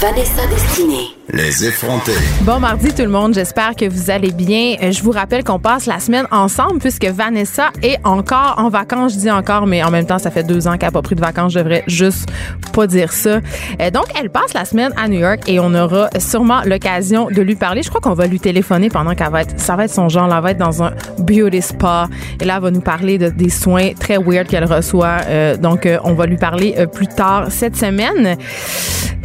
[0.00, 1.06] Vanessa Destinée.
[1.32, 2.12] Les effrontés.
[2.42, 4.76] Bon mardi tout le monde, j'espère que vous allez bien.
[4.82, 9.14] Euh, Je vous rappelle qu'on passe la semaine ensemble puisque Vanessa est encore en vacances.
[9.14, 11.14] Je dis encore, mais en même temps, ça fait deux ans qu'elle n'a pas pris
[11.14, 11.52] de vacances.
[11.52, 12.28] Je devrais juste
[12.72, 13.40] pas dire ça.
[13.80, 17.40] Euh, Donc, elle passe la semaine à New York et on aura sûrement l'occasion de
[17.40, 17.82] lui parler.
[17.82, 20.26] Je crois qu'on va lui téléphoner pendant qu'elle va être, ça va être son genre,
[20.26, 22.08] là, elle va être dans un beauty spa
[22.40, 25.18] et là, elle va nous parler de, des soins très weird qu'elle reçoit.
[25.26, 28.36] Euh, donc, euh, on va lui parler euh, plus tard cette semaine.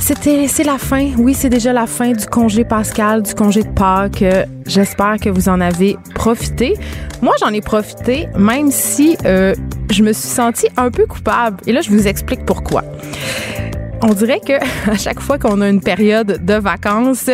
[0.02, 1.12] C'était, c'est la fin.
[1.18, 4.24] Oui, c'est déjà la fin du congé pascal, du congé de Pâques.
[4.24, 6.74] Euh, J'espère que vous en avez profité.
[7.22, 9.56] Moi, j'en ai profité, même si euh,
[9.90, 11.62] je me suis sentie un peu coupable.
[11.66, 12.84] Et là, je vous explique pourquoi.
[14.02, 14.52] On dirait que
[14.92, 17.30] à chaque fois qu'on a une période de vacances,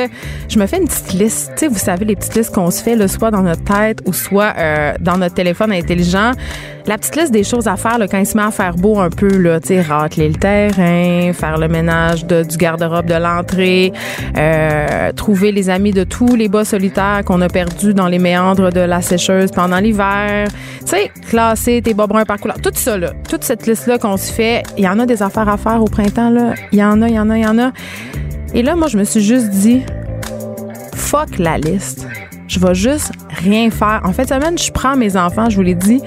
[0.48, 1.66] je me fais une petite liste.
[1.68, 4.54] Vous savez, les petites listes qu'on se fait, là, soit dans notre tête ou soit
[4.56, 6.34] euh, dans notre téléphone intelligent.
[6.88, 9.00] La petite liste des choses à faire là, quand il se met à faire beau
[9.00, 13.16] un peu, là, tu sais, racler le terrain, faire le ménage de, du garde-robe de
[13.16, 13.92] l'entrée,
[14.38, 18.72] euh, trouver les amis de tous les bas solitaires qu'on a perdus dans les méandres
[18.72, 20.48] de la sécheuse pendant l'hiver.
[20.82, 22.58] Tu sais, classer tes bas bruns par couleur.
[22.62, 25.50] Tout ça, là, toute cette liste-là qu'on se fait, il y en a des affaires
[25.50, 26.54] à faire au printemps, là.
[26.72, 27.72] Il y en a, il y en a, il y en a.
[28.54, 29.82] Et là, moi, je me suis juste dit,
[30.94, 32.08] fuck la liste.
[32.48, 34.02] Je vais juste rien faire.
[34.04, 36.00] En de semaine, je prends mes enfants, je vous l'ai dit.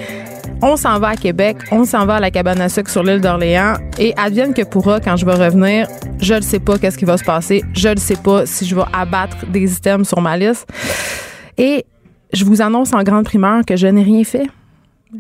[0.61, 3.21] On s'en va à Québec, on s'en va à la cabane à sucre sur l'île
[3.21, 5.87] d'Orléans et advienne que pourra quand je vais revenir,
[6.21, 8.75] je ne sais pas qu'est-ce qui va se passer, je ne sais pas si je
[8.75, 10.69] vais abattre des items sur ma liste.
[11.57, 11.87] Et
[12.33, 14.49] je vous annonce en grande primeur que je n'ai rien fait.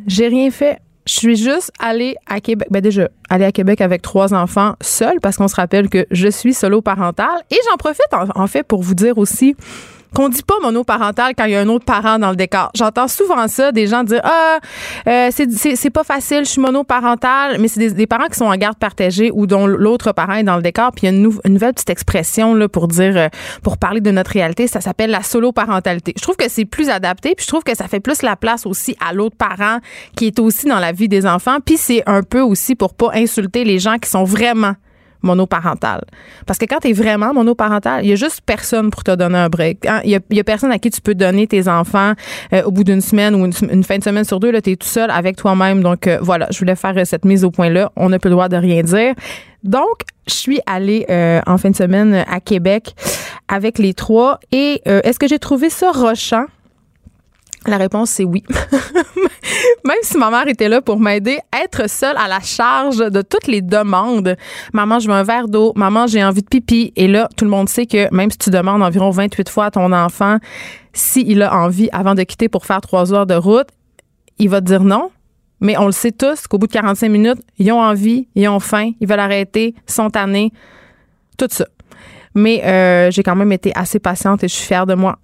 [0.09, 0.81] J'ai rien fait.
[1.07, 2.67] Je suis juste allée à Québec.
[2.73, 6.29] Ben déjà, aller à Québec avec trois enfants seule parce qu'on se rappelle que je
[6.29, 7.45] suis solo parentale.
[7.53, 9.55] Et j'en profite en fait pour vous dire aussi
[10.15, 12.71] qu'on dit pas monoparental quand il y a un autre parent dans le décor.
[12.75, 14.59] J'entends souvent ça, des gens dire ah
[15.07, 18.77] euh, c'est- pas facile, je suis monoparental, mais c'est des, parents qui sont en garde
[18.79, 20.93] partagée ou dont l'autre parent est dans le décor.
[20.93, 23.29] Puis il y a une, nou- une nouvelle petite expression pour dire euh,
[23.63, 26.13] pour parler de notre réalité, ça s'appelle la solo parentalité.
[26.17, 28.67] Je trouve que c'est plus adapté, puis je trouve que ça fait plus la place
[28.67, 29.79] aussi à l'autre parent
[30.17, 31.59] qui est aussi dans la vie des enfants.
[31.65, 34.75] Puis c'est un peu aussi pour pas insulter les gens qui sont vraiment
[35.23, 36.01] monoparental.
[36.47, 39.39] Parce que quand tu es vraiment monoparental, il y a juste personne pour te donner
[39.39, 39.87] un break.
[39.87, 40.01] Hein?
[40.05, 42.13] Il y, a, il y a personne à qui tu peux donner tes enfants
[42.53, 44.53] euh, au bout d'une semaine ou une, fin de semaine sur deux.
[44.61, 45.83] Tu es tout seul avec toi-même.
[45.83, 47.91] Donc euh, voilà, je voulais faire euh, cette mise au point-là.
[47.97, 49.15] On n'a plus le droit de rien dire.
[49.65, 51.05] Donc, je suis allée
[51.47, 52.95] en fin de semaine à Québec
[53.49, 54.39] avec les trois.
[54.53, 56.45] Et est-ce que j'ai trouvé ça rochant?
[57.67, 58.45] La réponse, c'est oui.
[59.85, 63.47] Même si ma mère était là pour m'aider, être seule à la charge de toutes
[63.47, 64.37] les demandes.
[64.73, 65.73] Maman, je veux un verre d'eau.
[65.77, 66.93] Maman, j'ai envie de pipi.
[66.97, 69.71] Et là, tout le monde sait que même si tu demandes environ 28 fois à
[69.71, 70.39] ton enfant
[70.93, 73.69] s'il a envie avant de quitter pour faire trois heures de route,
[74.39, 75.11] il va te dire non.
[75.61, 78.61] Mais on le sait tous qu'au bout de 45 minutes, ils ont envie, ils ont
[78.61, 80.53] faim, ils veulent arrêter, sont tannés.
[81.37, 81.67] Tout ça.
[82.35, 85.19] Mais euh, j'ai quand même été assez patiente et je suis fière de moi.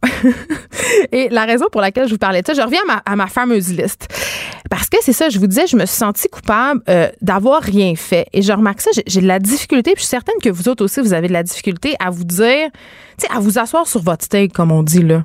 [1.12, 3.16] et la raison pour laquelle je vous parlais de ça, je reviens à ma, à
[3.16, 4.08] ma fameuse liste.
[4.70, 7.94] Parce que c'est ça, je vous disais, je me suis sentie coupable euh, d'avoir rien
[7.94, 8.26] fait.
[8.32, 10.84] Et je remarque ça, j'ai- de la difficulté, puis je suis certaine que vous autres
[10.84, 12.68] aussi, vous avez de la difficulté à vous dire,
[13.18, 15.24] tu sais, à vous asseoir sur votre steak, comme on dit, là.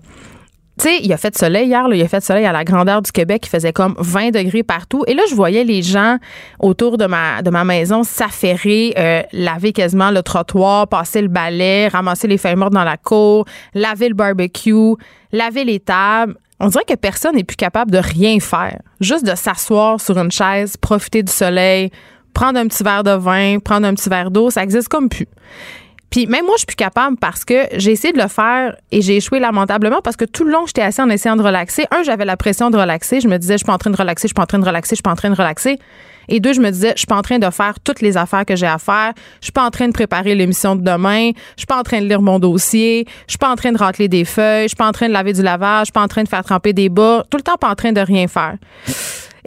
[0.79, 3.01] Tu sais, il a fait soleil hier, là, il a fait soleil à la grandeur
[3.01, 5.03] du Québec, il faisait comme 20 degrés partout.
[5.07, 6.15] Et là, je voyais les gens
[6.57, 12.37] autour de ma, maison s'affairer, euh, laver quasiment le trottoir, passer le balai, ramasser les
[12.37, 13.43] feuilles mortes dans la cour,
[13.73, 14.95] laver le barbecue,
[15.33, 16.35] laver les tables.
[16.61, 18.79] On dirait que personne n'est plus capable de rien faire.
[19.01, 21.91] Juste de s'asseoir sur une chaise, profiter du soleil,
[22.33, 25.27] prendre un petit verre de vin, prendre un petit verre d'eau, ça existe comme plus.
[26.09, 29.01] Puis même moi, je suis plus capable parce que j'ai essayé de le faire et
[29.01, 31.85] j'ai échoué lamentablement parce que tout le long, j'étais assis en essayant de relaxer.
[31.91, 33.21] Un, j'avais la pression de relaxer.
[33.21, 34.59] Je me disais, je suis pas en train de relaxer, je suis pas en train
[34.59, 35.77] de relaxer, je suis pas en train de relaxer.
[36.29, 38.45] Et deux, je me disais, je suis pas en train de faire toutes les affaires
[38.45, 39.13] que j'ai à faire.
[39.41, 41.31] Je suis pas en train de préparer l'émission de demain.
[41.55, 43.05] Je suis pas en train de lire mon dossier.
[43.25, 44.63] Je suis pas en train de racler des feuilles.
[44.63, 45.81] Je suis pas en train de laver du lavage.
[45.81, 47.25] Je suis pas en train de faire tremper des bas.
[47.31, 48.57] Tout le temps pas en train de rien faire.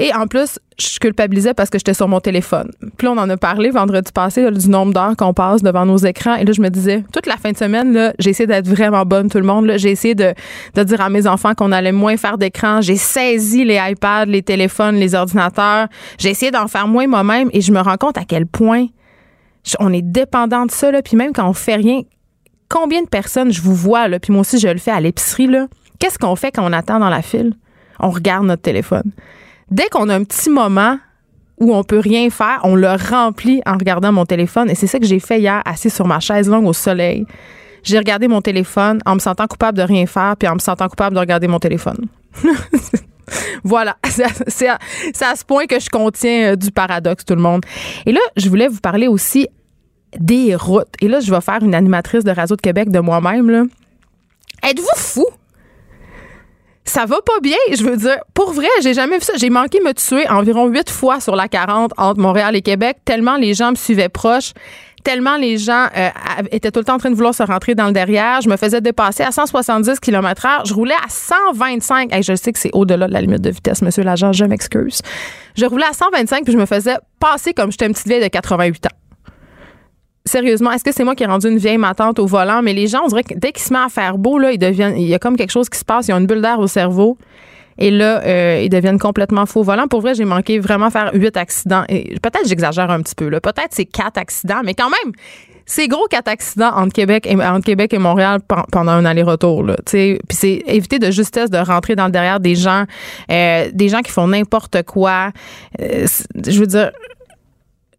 [0.03, 2.73] Et en plus, je culpabilisais parce que j'étais sur mon téléphone.
[2.99, 6.35] Puis on en a parlé vendredi passé du nombre d'heures qu'on passe devant nos écrans.
[6.35, 9.31] Et là, je me disais, toute la fin de semaine, j'ai essayé d'être vraiment bonne,
[9.31, 9.73] tout le monde.
[9.77, 10.35] J'ai essayé de,
[10.75, 12.81] de dire à mes enfants qu'on allait moins faire d'écran.
[12.81, 15.87] J'ai saisi les iPads, les téléphones, les ordinateurs.
[16.19, 18.87] J'ai essayé d'en faire moins moi-même et je me rends compte à quel point
[19.79, 20.91] on est dépendant de ça.
[20.91, 21.01] Là.
[21.03, 22.01] Puis même quand on fait rien,
[22.69, 25.49] combien de personnes je vous vois, là, puis moi aussi je le fais à l'épicerie.
[26.01, 27.55] Qu'est-ce qu'on fait quand on attend dans la file?
[28.01, 29.13] On regarde notre téléphone.
[29.73, 30.99] Dès qu'on a un petit moment
[31.59, 34.69] où on peut rien faire, on le remplit en regardant mon téléphone.
[34.69, 37.25] Et c'est ça que j'ai fait hier, assis sur ma chaise longue au soleil.
[37.83, 40.89] J'ai regardé mon téléphone en me sentant coupable de rien faire, puis en me sentant
[40.89, 42.07] coupable de regarder mon téléphone.
[43.65, 43.97] Voilà,
[44.49, 44.79] c'est à,
[45.37, 47.65] ce point que je contiens euh, du paradoxe, tout le monde.
[48.05, 49.49] Et là, je voulais vous parler aussi
[50.19, 50.93] des routes.
[51.01, 53.69] Et là, je vais faire une animatrice de Radio de Québec de moi-même.
[54.63, 55.27] Êtes-vous fou?
[56.85, 58.19] Ça va pas bien, je veux dire.
[58.35, 59.35] Pour vrai, j'ai jamais vu ça.
[59.37, 63.37] J'ai manqué me tuer environ huit fois sur la 40 entre Montréal et Québec, tellement
[63.37, 64.53] les gens me suivaient proche,
[65.05, 66.11] tellement les gens euh,
[66.51, 68.41] étaient tout le temps en train de vouloir se rentrer dans le derrière.
[68.41, 72.13] Je me faisais dépasser à 170 km h Je roulais à 125.
[72.13, 75.03] Hey, je sais que c'est au-delà de la limite de vitesse, monsieur l'agent, je m'excuse.
[75.57, 78.29] Je roulais à 125 puis je me faisais passer comme j'étais une petite vieille de
[78.29, 79.02] 88 ans
[80.25, 82.63] sérieusement, est-ce que c'est moi qui ai rendu une vieille matante au volant?
[82.63, 84.59] Mais les gens, on dirait que dès qu'il se met à faire beau, là, ils
[84.59, 86.59] deviennent, il y a comme quelque chose qui se passe, ils ont une bulle d'air
[86.61, 87.19] au cerveau.
[87.79, 89.89] Et là, euh, ils deviennent complètement faux au volant.
[89.89, 91.85] Pour vrai, j'ai manqué vraiment faire huit accidents.
[91.89, 93.29] Et peut-être j'exagère un petit peu.
[93.29, 93.41] Là.
[93.41, 95.13] Peut-être c'est quatre accidents, mais quand même,
[95.65, 99.65] c'est gros quatre accidents entre Québec et, Québec et Montréal pen- pendant un aller-retour.
[99.87, 102.85] Puis c'est éviter de justesse de rentrer dans le derrière des gens,
[103.31, 105.31] euh, des gens qui font n'importe quoi.
[105.81, 106.07] Euh,
[106.47, 106.91] je veux dire,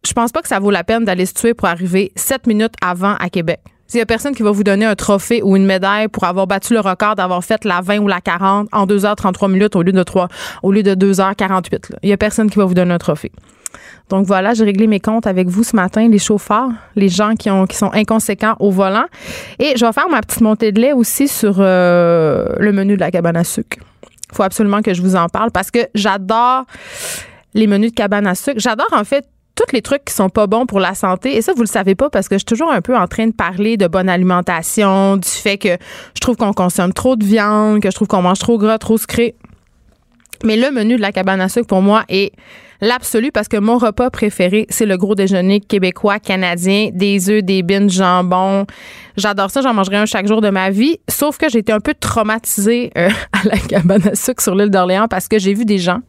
[0.06, 2.74] je pense pas que ça vaut la peine d'aller se tuer pour arriver sept minutes
[2.82, 3.60] avant à Québec.
[3.86, 6.46] S'il y a personne qui va vous donner un trophée ou une médaille pour avoir
[6.46, 9.92] battu le record d'avoir fait la 20 ou la 40 en 2h33 minutes au lieu
[9.92, 10.28] de 3,
[10.62, 11.92] au lieu de 2h48.
[11.92, 11.98] là.
[12.02, 13.30] Il y a personne qui va vous donner un trophée.
[14.08, 17.50] Donc voilà, j'ai réglé mes comptes avec vous ce matin, les chauffeurs, les gens qui,
[17.50, 19.06] ont, qui sont inconséquents au volant.
[19.58, 23.00] Et je vais faire ma petite montée de lait aussi sur euh, le menu de
[23.00, 23.78] la cabane à sucre.
[24.30, 26.64] Il faut absolument que je vous en parle parce que j'adore
[27.54, 28.58] les menus de cabane à sucre.
[28.58, 29.24] J'adore en fait
[29.54, 31.36] tous les trucs qui sont pas bons pour la santé.
[31.36, 33.26] Et ça, vous le savez pas parce que je suis toujours un peu en train
[33.26, 35.76] de parler de bonne alimentation, du fait que
[36.14, 38.98] je trouve qu'on consomme trop de viande, que je trouve qu'on mange trop gras, trop
[38.98, 39.34] sucré.
[40.44, 42.32] Mais le menu de la cabane à sucre, pour moi, est
[42.80, 47.62] l'absolu parce que mon repas préféré, c'est le gros déjeuner québécois, canadien, des œufs, des
[47.62, 48.66] bines, jambon.
[49.16, 50.98] J'adore ça, j'en mangerai un chaque jour de ma vie.
[51.08, 54.70] Sauf que j'ai été un peu traumatisée euh, à la cabane à sucre sur l'île
[54.70, 56.00] d'Orléans parce que j'ai vu des gens,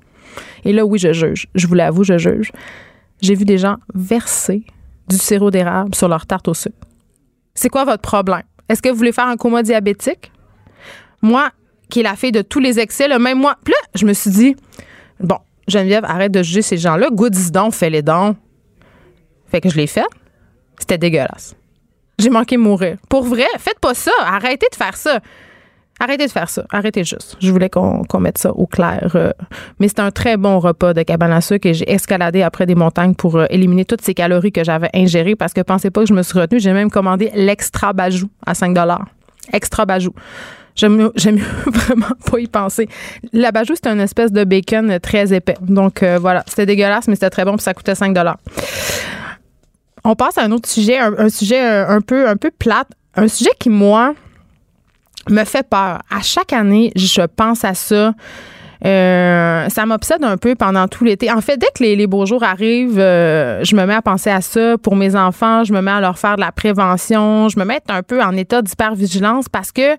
[0.66, 2.52] et là, oui, je juge, je vous l'avoue, je juge.
[3.22, 4.64] J'ai vu des gens verser
[5.08, 6.76] du sirop d'érable sur leur tarte au sucre.
[7.54, 8.44] C'est quoi votre problème?
[8.68, 10.32] Est-ce que vous voulez faire un coma diabétique?
[11.22, 11.52] Moi,
[11.90, 14.14] qui est la fille de tous les excès, là, même moi, puis là, je me
[14.14, 14.56] suis dit,
[15.20, 17.10] bon, Geneviève, arrête de juger ces gens-là.
[17.12, 18.36] Goûte donc, fais les dons.
[19.48, 20.06] Fait que je l'ai fait.
[20.80, 21.56] C'était dégueulasse.
[22.20, 22.98] J'ai manqué mourir.
[23.10, 24.12] Pour vrai, faites pas ça.
[24.22, 25.20] Arrêtez de faire ça.
[26.00, 26.66] Arrêtez de faire ça.
[26.72, 27.38] Arrêtez juste.
[27.40, 29.12] Je voulais qu'on mette ça au clair.
[29.16, 29.32] euh.
[29.80, 32.76] mais c'était un très bon repas de cabane à sucre et j'ai escaladé après des
[32.76, 36.08] montagnes pour euh, éliminer toutes ces calories que j'avais ingérées parce que pensez pas que
[36.08, 36.60] je me suis retenue.
[36.60, 38.78] J'ai même commandé l'extra bajou à 5
[39.54, 40.12] Extra bajou.
[40.76, 41.14] J'aime mieux,
[41.66, 42.90] vraiment pas y penser.
[43.32, 45.56] La bajou, c'était une espèce de bacon très épais.
[45.62, 48.18] Donc euh, voilà, c'était dégueulasse, mais c'était très bon puis ça coûtait 5
[50.04, 52.90] On passe à un autre sujet, un, sujet un peu, un peu plate.
[53.16, 54.14] Un sujet qui, moi,
[55.30, 56.00] me fait peur.
[56.10, 58.14] À chaque année, je pense à ça.
[58.86, 61.32] Euh, ça m'obsède un peu pendant tout l'été.
[61.32, 64.42] En fait, dès que les, beaux jours arrivent, euh, je me mets à penser à
[64.42, 65.64] ça pour mes enfants.
[65.64, 67.50] Je me mets à leur faire de la prévention.
[67.50, 69.96] Je me mets un peu en état d'hypervigilance parce que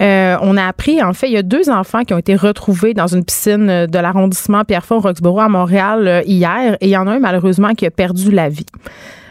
[0.00, 2.94] euh, on a appris, en fait, il y a deux enfants qui ont été retrouvés
[2.94, 7.18] dans une piscine de l'arrondissement Pierrefonds-Roxborough à Montréal hier et il y en a un
[7.18, 8.66] malheureusement qui a perdu la vie.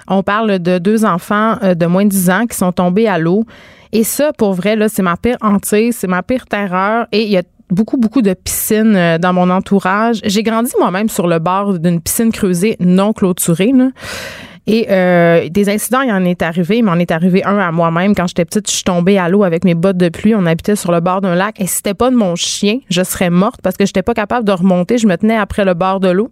[0.08, 3.18] On parle de deux enfants euh, de moins de 10 ans qui sont tombés à
[3.18, 3.46] l'eau.
[3.92, 7.08] Et ça, pour vrai, là, c'est ma pire hantise, c'est ma pire terreur.
[7.12, 10.20] Et il y a beaucoup, beaucoup de piscines euh, dans mon entourage.
[10.24, 13.72] J'ai grandi moi-même sur le bord d'une piscine creusée non clôturée.
[13.74, 13.90] Là.
[14.68, 16.80] Et euh, des incidents, il en est arrivé.
[16.80, 18.14] Il m'en est arrivé un à moi-même.
[18.14, 20.36] Quand j'étais petite, je suis tombée à l'eau avec mes bottes de pluie.
[20.36, 21.60] On habitait sur le bord d'un lac.
[21.62, 24.46] Et si c'était pas de mon chien, je serais morte parce que j'étais pas capable
[24.46, 24.98] de remonter.
[24.98, 26.30] Je me tenais après le bord de l'eau,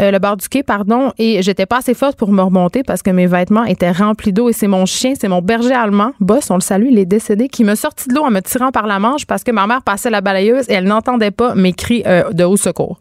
[0.00, 1.12] euh, le bord du quai, pardon.
[1.18, 4.48] Et j'étais pas assez forte pour me remonter parce que mes vêtements étaient remplis d'eau.
[4.48, 7.48] Et c'est mon chien, c'est mon berger allemand, Boss, on le salue, il est décédé,
[7.48, 9.82] qui me sortit de l'eau en me tirant par la manche parce que ma mère
[9.82, 12.98] passait la balayeuse et elle n'entendait pas mes cris euh, de haut secours.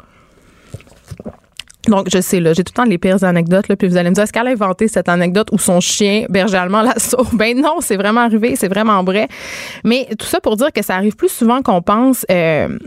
[1.88, 4.10] Donc, je sais, là, j'ai tout le temps les pires anecdotes, là, puis vous allez
[4.10, 7.36] me dire, est-ce qu'elle a inventé cette anecdote où son chien, berger allemand, la sauve?
[7.36, 9.30] Ben non, c'est vraiment arrivé, c'est vraiment vrai.
[9.86, 12.26] Mais tout ça pour dire que ça arrive plus souvent qu'on pense.
[12.30, 12.78] Euh,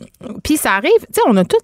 [0.44, 1.56] puis ça arrive, tu sais, on a tout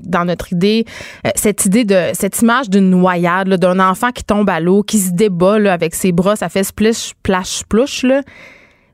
[0.00, 0.84] dans notre idée
[1.26, 4.82] euh, cette idée de, cette image d'une noyade, là, d'un enfant qui tombe à l'eau,
[4.82, 8.22] qui se débat là, avec ses bras, ça fait splish, splash, splouche, là.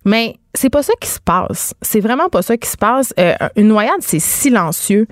[0.05, 1.75] Mais c'est pas ça qui se passe.
[1.83, 3.13] C'est vraiment pas ça qui se passe.
[3.19, 5.07] Euh, une noyade, c'est silencieux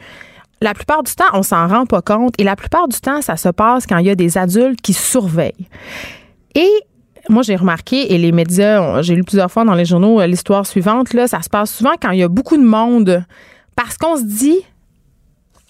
[0.61, 3.37] la plupart du temps, on s'en rend pas compte et la plupart du temps, ça
[3.37, 5.69] se passe quand il y a des adultes qui surveillent.
[6.55, 6.71] Et
[7.29, 10.67] moi, j'ai remarqué, et les médias, j'ai lu plusieurs fois dans les journaux euh, l'histoire
[10.67, 13.25] suivante, là, ça se passe souvent quand il y a beaucoup de monde
[13.75, 14.61] parce qu'on se dit,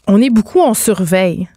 [0.06, 1.48] on est beaucoup, on surveille.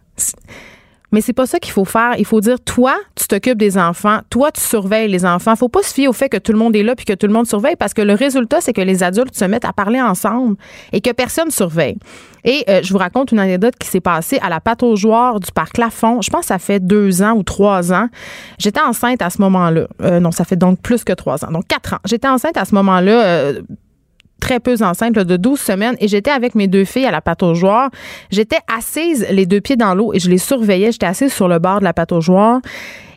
[1.12, 2.14] Mais c'est pas ça qu'il faut faire.
[2.18, 5.56] Il faut dire, toi, tu t'occupes des enfants, toi, tu surveilles les enfants.
[5.56, 7.26] Faut pas se fier au fait que tout le monde est là puis que tout
[7.26, 10.00] le monde surveille parce que le résultat, c'est que les adultes se mettent à parler
[10.00, 10.56] ensemble
[10.92, 11.96] et que personne surveille.
[12.44, 15.40] Et euh, je vous raconte une anecdote qui s'est passée à la pâte aux joueurs
[15.40, 16.22] du parc Lafont.
[16.22, 18.08] Je pense que ça fait deux ans ou trois ans.
[18.58, 19.88] J'étais enceinte à ce moment-là.
[20.02, 21.50] Euh, non, ça fait donc plus que trois ans.
[21.50, 22.00] Donc quatre ans.
[22.04, 23.24] J'étais enceinte à ce moment-là.
[23.24, 23.60] Euh,
[24.40, 27.22] très peu enceinte de 12 semaines et j'étais avec mes deux filles à la
[27.54, 27.90] joueurs.
[28.30, 30.92] J'étais assise les deux pieds dans l'eau et je les surveillais.
[30.92, 32.60] J'étais assise sur le bord de la joueurs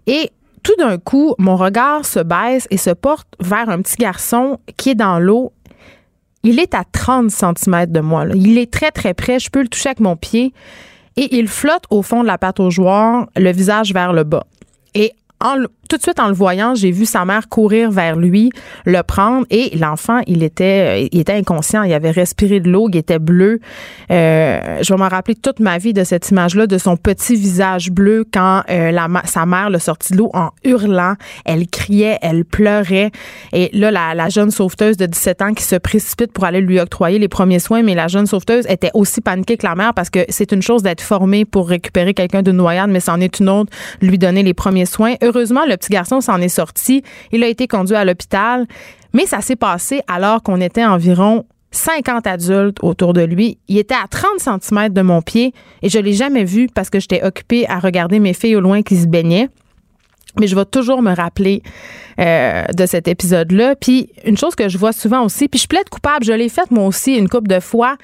[0.06, 0.32] et
[0.64, 4.92] tout d'un coup, mon regard se baisse et se porte vers un petit garçon qui
[4.92, 5.52] est dans l'eau.
[6.44, 8.26] Il est à 30 cm de moi.
[8.34, 9.40] Il est très, très près.
[9.40, 10.54] Je peux le toucher avec mon pied.
[11.16, 12.38] Et il flotte au fond de la
[12.70, 14.46] joueurs, le visage vers le bas.
[14.94, 15.14] Et
[15.94, 18.52] tout de suite en le voyant, j'ai vu sa mère courir vers lui,
[18.84, 22.98] le prendre et l'enfant, il était, il était inconscient, il avait respiré de l'eau, il
[22.98, 23.60] était bleu.
[24.10, 27.92] Euh, je vais me rappeler toute ma vie de cette image-là, de son petit visage
[27.92, 31.14] bleu quand euh, la, sa mère le sortit de l'eau en hurlant.
[31.46, 33.12] Elle criait, elle pleurait.
[33.52, 37.20] Et là, la, jeune sauveteuse de 17 ans qui se précipite pour aller lui octroyer
[37.20, 40.26] les premiers soins, mais la jeune sauveteuse était aussi paniquée que la mère parce que
[40.30, 43.72] c'est une chose d'être formée pour récupérer quelqu'un de noyade, mais c'en est une autre,
[44.02, 45.14] lui donner les premiers soins.
[45.22, 47.04] Heureusement, le petit garçon s'en est sorti.
[47.32, 48.66] Il a été conduit à l'hôpital.
[49.14, 53.60] Mais ça s'est passé alors qu'on était environ 50 adultes autour de lui.
[53.68, 57.00] Il était à 30 cm de mon pied et je l'ai jamais vu parce que
[57.00, 59.50] j'étais occupée à regarder mes filles au loin qui se baignaient.
[60.40, 61.62] Mais je vais toujours me rappeler
[62.20, 63.76] euh, de cet épisode-là.
[63.76, 66.72] Puis une chose que je vois souvent aussi, puis je plaide coupable, je l'ai faite
[66.72, 67.98] moi aussi une couple de fois.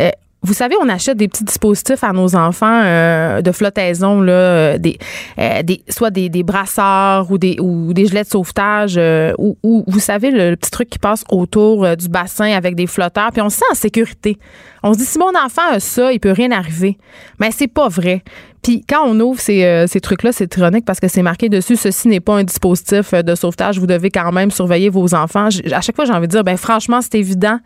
[0.00, 0.10] Euh,
[0.44, 4.78] vous savez, on achète des petits dispositifs à nos enfants euh, de flottaison, là, euh,
[4.78, 4.98] des,
[5.38, 8.98] euh, des, soit des, des brasseurs ou des, ou des gilets de sauvetage,
[9.38, 13.30] ou, ou, vous savez, le, petit truc qui passe autour du bassin avec des flotteurs,
[13.32, 14.38] puis on se sent en sécurité.
[14.82, 16.98] On se dit, si mon enfant a ça, il peut rien arriver.
[17.38, 18.24] Mais c'est pas vrai.
[18.62, 22.08] Puis quand on ouvre ces, ces trucs-là, c'est ironique parce que c'est marqué dessus, ceci
[22.08, 25.48] n'est pas un dispositif de sauvetage, vous devez quand même surveiller vos enfants.
[25.72, 27.58] À chaque fois, j'ai envie de dire, ben franchement, c'est évident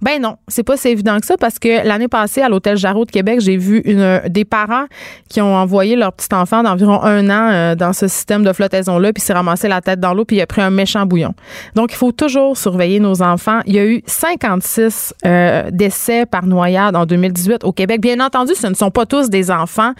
[0.00, 3.04] ben non, c'est pas si évident que ça parce que l'année passée à l'hôtel Jarreau
[3.04, 4.86] de Québec, j'ai vu une des parents
[5.28, 8.98] qui ont envoyé leur petit enfant d'environ un an euh, dans ce système de flottaison
[8.98, 11.34] là, puis s'est ramassé la tête dans l'eau, puis il a pris un méchant bouillon.
[11.74, 13.60] Donc il faut toujours surveiller nos enfants.
[13.66, 18.00] Il y a eu 56 euh, décès par noyade en 2018 au Québec.
[18.00, 19.92] Bien entendu, ce ne sont pas tous des enfants.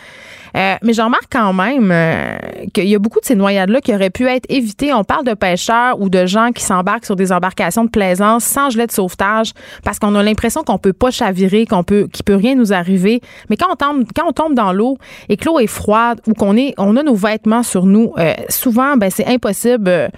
[0.57, 2.37] Euh, mais je remarque quand même euh,
[2.73, 4.93] qu'il y a beaucoup de ces noyades-là qui auraient pu être évitées.
[4.95, 8.71] On parle de pêcheurs ou de gens qui s'embarquent sur des embarcations de plaisance sans
[8.71, 9.53] gilet de sauvetage
[9.85, 13.21] parce qu'on a l'impression qu'on peut pas chavirer, qu'on peut, qu'il peut rien nous arriver.
[13.51, 14.97] Mais quand on tombe, dans l'eau
[15.29, 18.33] et que l'eau est froide ou qu'on est, on a nos vêtements sur nous, euh,
[18.49, 20.11] souvent, ben, c'est impossible.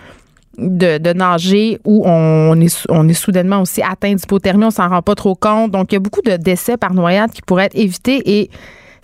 [0.61, 5.02] De, de, nager ou on est, on est soudainement aussi atteint d'hypothermie, on s'en rend
[5.02, 5.71] pas trop compte.
[5.71, 8.50] Donc, il y a beaucoup de décès par noyade qui pourraient être évités et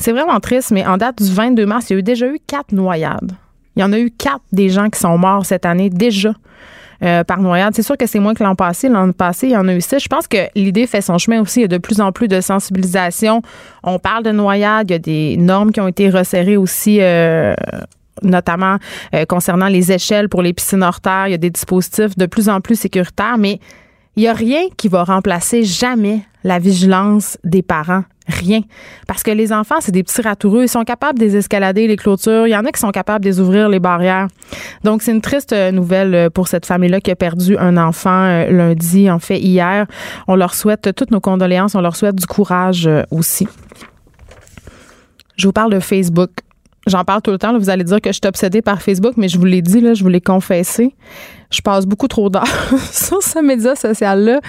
[0.04, 2.73] c'est vraiment triste, mais en date du 22 mars, il y a déjà eu quatre
[2.73, 3.32] noyades.
[3.75, 6.34] Il y en a eu quatre des gens qui sont morts cette année déjà.
[7.02, 7.75] Euh, par noyade.
[7.75, 8.88] C'est sûr que c'est moins que l'an passé.
[8.88, 9.99] L'an passé, il y en a eu six.
[9.99, 11.61] Je pense que l'idée fait son chemin aussi.
[11.61, 13.42] Il y a de plus en plus de sensibilisation.
[13.82, 14.90] On parle de noyade.
[14.90, 16.99] Il y a des normes qui ont été resserrées aussi.
[17.00, 17.54] Euh,
[18.23, 18.76] notamment
[19.14, 21.26] euh, concernant les échelles pour les piscines hors terre.
[21.26, 23.58] Il y a des dispositifs de plus en plus sécuritaires, mais
[24.16, 28.04] il n'y a rien qui va remplacer jamais la vigilance des parents.
[28.26, 28.62] Rien.
[29.06, 30.62] Parce que les enfants, c'est des petits ratoureux.
[30.62, 32.47] Ils sont capables de escalader les clôtures.
[32.47, 34.28] Il y en a qui sont capables de ouvrir les barrières.
[34.83, 38.25] Donc, c'est une triste euh, nouvelle euh, pour cette famille-là qui a perdu un enfant
[38.25, 39.87] euh, lundi, en fait, hier.
[40.26, 41.75] On leur souhaite toutes nos condoléances.
[41.75, 43.47] On leur souhaite du courage aussi.
[45.37, 46.30] Je vous parle de Facebook.
[46.87, 47.59] J'en parle tout le temps.
[47.59, 50.02] vous allez dire que je suis obsédée par Facebook, mais je vous l'ai dit, je
[50.02, 50.94] vous l'ai confessé
[51.50, 52.44] je passe beaucoup trop d'heures
[52.92, 54.40] sur ce média social-là.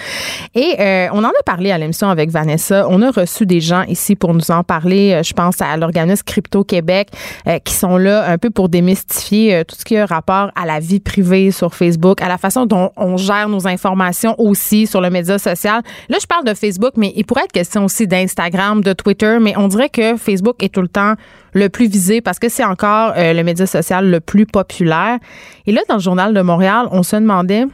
[0.54, 2.86] Et euh, on en a parlé à l'émission avec Vanessa.
[2.88, 5.12] On a reçu des gens ici pour nous en parler.
[5.12, 7.08] Euh, je pense à l'organisme Crypto Québec
[7.46, 10.80] euh, qui sont là un peu pour démystifier tout ce qui a rapport à la
[10.80, 15.10] vie privée sur Facebook, à la façon dont on gère nos informations aussi sur le
[15.10, 15.82] média social.
[16.08, 19.54] Là, je parle de Facebook, mais il pourrait être question aussi d'Instagram, de Twitter, mais
[19.56, 21.14] on dirait que Facebook est tout le temps
[21.52, 25.18] le plus visé parce que c'est encore le média social le plus populaire.
[25.66, 27.64] Et là, dans le journal de Montréal, on se demandait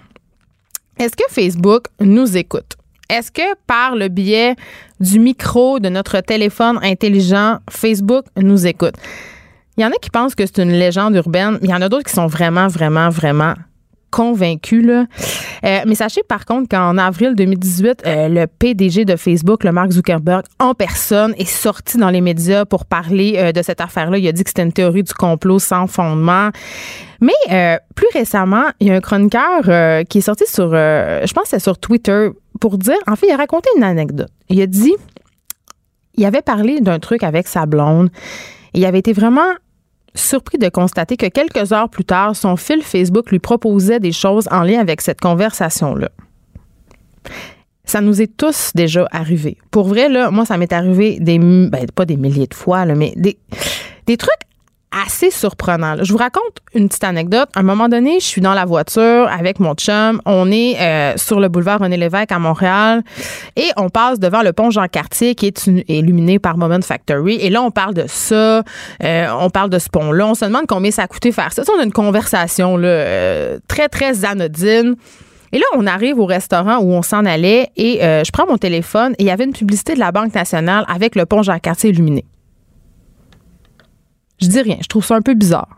[0.98, 2.76] est-ce que Facebook nous écoute?
[3.08, 4.54] Est-ce que par le biais
[5.00, 8.94] du micro de notre téléphone intelligent, Facebook nous écoute?
[9.76, 11.58] Il y en a qui pensent que c'est une légende urbaine.
[11.62, 13.54] Il y en a d'autres qui sont vraiment, vraiment, vraiment
[14.12, 14.84] convaincus.
[14.84, 15.06] Là.
[15.64, 19.90] Euh, mais sachez par contre qu'en avril 2018, euh, le PDG de Facebook, le Mark
[19.90, 24.18] Zuckerberg, en personne, est sorti dans les médias pour parler euh, de cette affaire-là.
[24.18, 26.50] Il a dit que c'était une théorie du complot sans fondement.
[27.20, 29.62] Mais plus récemment, il y a un chroniqueur
[30.08, 33.32] qui est sorti sur, je pense que c'est sur Twitter, pour dire, en fait, il
[33.32, 34.30] a raconté une anecdote.
[34.48, 34.96] Il a dit,
[36.16, 38.10] il avait parlé d'un truc avec sa blonde.
[38.74, 39.52] Il avait été vraiment
[40.14, 44.48] surpris de constater que quelques heures plus tard, son fil Facebook lui proposait des choses
[44.50, 46.10] en lien avec cette conversation-là.
[47.84, 49.58] Ça nous est tous déjà arrivé.
[49.70, 52.94] Pour vrai, là, moi, ça m'est arrivé des, ben, pas des milliers de fois, là,
[52.94, 53.38] mais des,
[54.06, 54.30] des trucs
[54.92, 55.96] assez surprenant.
[56.02, 57.48] Je vous raconte une petite anecdote.
[57.54, 60.20] À un moment donné, je suis dans la voiture avec mon chum.
[60.26, 63.02] On est euh, sur le boulevard René Lévesque à Montréal
[63.56, 67.36] et on passe devant le pont Jean-Cartier qui est illuminé par Moment Factory.
[67.36, 68.62] Et là, on parle de ça.
[69.02, 70.26] Euh, on parle de ce pont-là.
[70.26, 71.62] On se demande combien ça a coûté faire ça.
[71.74, 74.96] on a une conversation là, euh, très, très anodine.
[75.54, 79.12] Et là, on arrive au restaurant où on s'en allait et je prends mon téléphone
[79.18, 82.24] et il y avait une publicité de la Banque nationale avec le pont Jean-Cartier illuminé.
[84.42, 84.76] Je dis rien.
[84.80, 85.68] Je trouve ça un peu bizarre.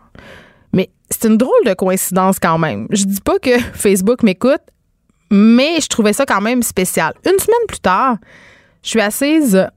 [0.73, 2.87] Mais c'est une drôle de coïncidence quand même.
[2.91, 4.63] Je dis pas que Facebook m'écoute,
[5.31, 7.13] mais je trouvais ça quand même spécial.
[7.25, 8.17] Une semaine plus tard,
[8.83, 9.69] je suis assise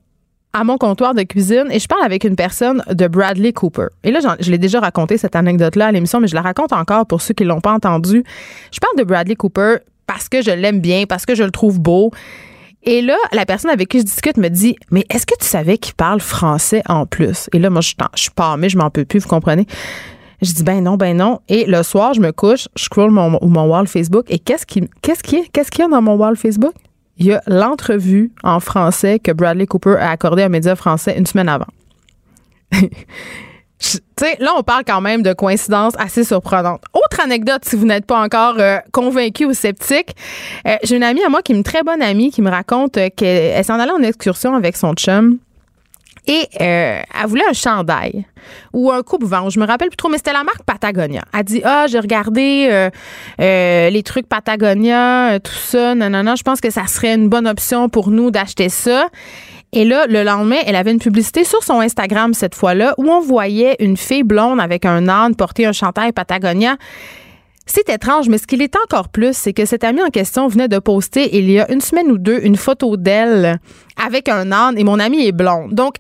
[0.54, 3.88] à mon comptoir de cuisine et je parle avec une personne de Bradley Cooper.
[4.04, 7.06] Et là, je l'ai déjà raconté cette anecdote-là à l'émission, mais je la raconte encore
[7.06, 8.24] pour ceux qui l'ont pas entendu.
[8.72, 9.78] Je parle de Bradley Cooper
[10.08, 12.12] parce que je l'aime bien, parce que je le trouve beau.
[12.84, 15.78] Et là, la personne avec qui je discute me dit Mais est-ce que tu savais
[15.78, 17.50] qu'il parle français en plus?
[17.54, 19.66] Et là, moi, je, je suis pas mais je m'en peux plus, vous comprenez?
[20.42, 21.42] Je dis ben non, ben non.
[21.50, 24.88] Et le soir, je me couche, je scroll mon, mon wall Facebook et qu'est-ce qui,
[25.02, 26.74] qu'est-ce qui est, qu'est-ce qu'il y a dans mon wall Facebook?
[27.18, 31.18] Il y a l'entrevue en français que Bradley Cooper a accordée à un média français
[31.18, 31.66] une semaine avant.
[33.80, 36.84] sais, là, on parle quand même de coïncidences assez surprenantes.
[36.94, 40.16] Autre anecdote, si vous n'êtes pas encore euh, convaincu ou sceptique,
[40.68, 42.98] euh, j'ai une amie à moi qui est une très bonne amie qui me raconte
[42.98, 45.38] euh, qu'elle s'en allait en excursion avec son chum.
[46.30, 48.26] Et elle voulait un chandail
[48.74, 49.50] ou un coupe-vent.
[49.50, 51.24] Je me rappelle plus trop, mais c'était la marque Patagonia.
[51.34, 52.90] Elle dit Ah, j'ai regardé
[53.40, 55.96] les trucs Patagonia, tout ça.
[55.96, 56.36] Non, non, non.
[56.36, 59.08] Je pense que ça serait une bonne option pour nous d'acheter ça.
[59.78, 63.22] Et là, le lendemain, elle avait une publicité sur son Instagram cette fois-là où on
[63.22, 66.78] voyait une fille blonde avec un âne porter un chandail Patagonia.
[67.68, 70.68] C'est étrange, mais ce qu'il est encore plus, c'est que cette amie en question venait
[70.68, 73.60] de poster il y a une semaine ou deux une photo d'elle
[74.04, 75.76] avec un âne et mon amie est blonde.
[75.76, 75.98] Donc,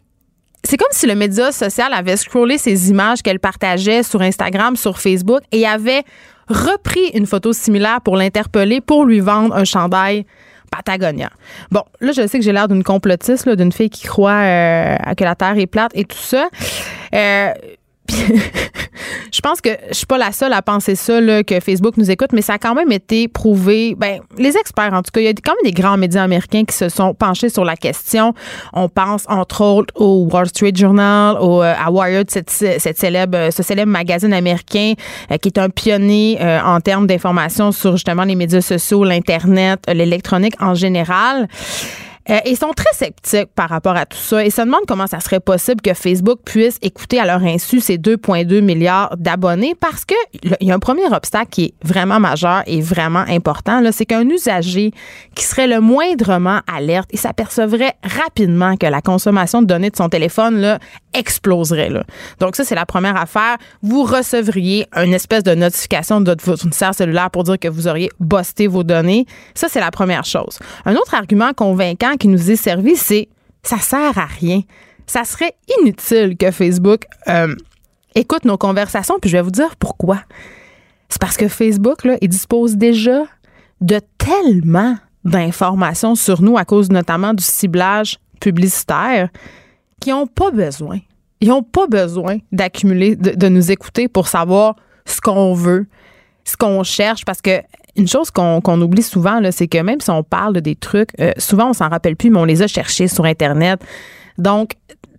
[0.63, 4.97] c'est comme si le média social avait scrollé ces images qu'elle partageait sur Instagram, sur
[4.97, 6.01] Facebook et avait
[6.49, 10.25] repris une photo similaire pour l'interpeller pour lui vendre un chandail
[10.71, 11.29] Patagonia.
[11.71, 15.23] Bon, là, je sais que j'ai l'air d'une complotiste, d'une fille qui croit euh, que
[15.23, 16.49] la Terre est plate et tout ça.
[17.13, 17.51] Euh,
[19.31, 22.09] je pense que je suis pas la seule à penser ça, là, que Facebook nous
[22.09, 23.95] écoute, mais ça a quand même été prouvé.
[23.97, 26.63] Ben, les experts, en tout cas, il y a quand même des grands médias américains
[26.65, 28.33] qui se sont penchés sur la question.
[28.73, 33.63] On pense, entre autres, au Wall Street Journal, au, euh, à Wired, cette, célèbre, ce
[33.63, 34.93] célèbre magazine américain
[35.31, 39.79] euh, qui est un pionnier euh, en termes d'information sur justement les médias sociaux, l'Internet,
[39.87, 41.47] l'électronique en général.
[42.29, 45.19] Euh, ils sont très sceptiques par rapport à tout ça et se demandent comment ça
[45.19, 50.15] serait possible que Facebook puisse écouter à leur insu ces 2,2 milliards d'abonnés parce que
[50.59, 54.27] il y a un premier obstacle qui est vraiment majeur et vraiment important, c'est qu'un
[54.29, 54.91] usager
[55.35, 60.09] qui serait le moindrement alerte et s'apercevrait rapidement que la consommation de données de son
[60.09, 60.79] téléphone là,
[61.17, 61.89] exploserait.
[61.89, 62.03] Là.
[62.39, 63.57] Donc ça, c'est la première affaire.
[63.81, 68.09] Vous recevriez une espèce de notification de votre fournisseur cellulaire pour dire que vous auriez
[68.19, 69.25] busté vos données.
[69.53, 70.59] Ça, c'est la première chose.
[70.85, 73.29] Un autre argument convaincant qui nous est servi, c'est
[73.63, 74.61] ça sert à rien.
[75.07, 77.55] Ça serait inutile que Facebook euh,
[78.15, 80.21] écoute nos conversations, puis je vais vous dire pourquoi.
[81.09, 83.23] C'est parce que Facebook, là, il dispose déjà
[83.81, 89.29] de tellement d'informations sur nous à cause notamment du ciblage publicitaire
[89.99, 90.99] qui n'ont pas besoin.
[91.41, 95.87] Ils n'ont pas besoin d'accumuler, de, nous écouter pour savoir ce qu'on veut,
[96.43, 97.61] ce qu'on cherche, parce que
[97.95, 101.69] une chose qu'on oublie souvent, c'est que même si on parle des trucs, euh, souvent
[101.69, 103.83] on s'en rappelle plus, mais on les a cherchés sur Internet.
[104.37, 104.73] Donc,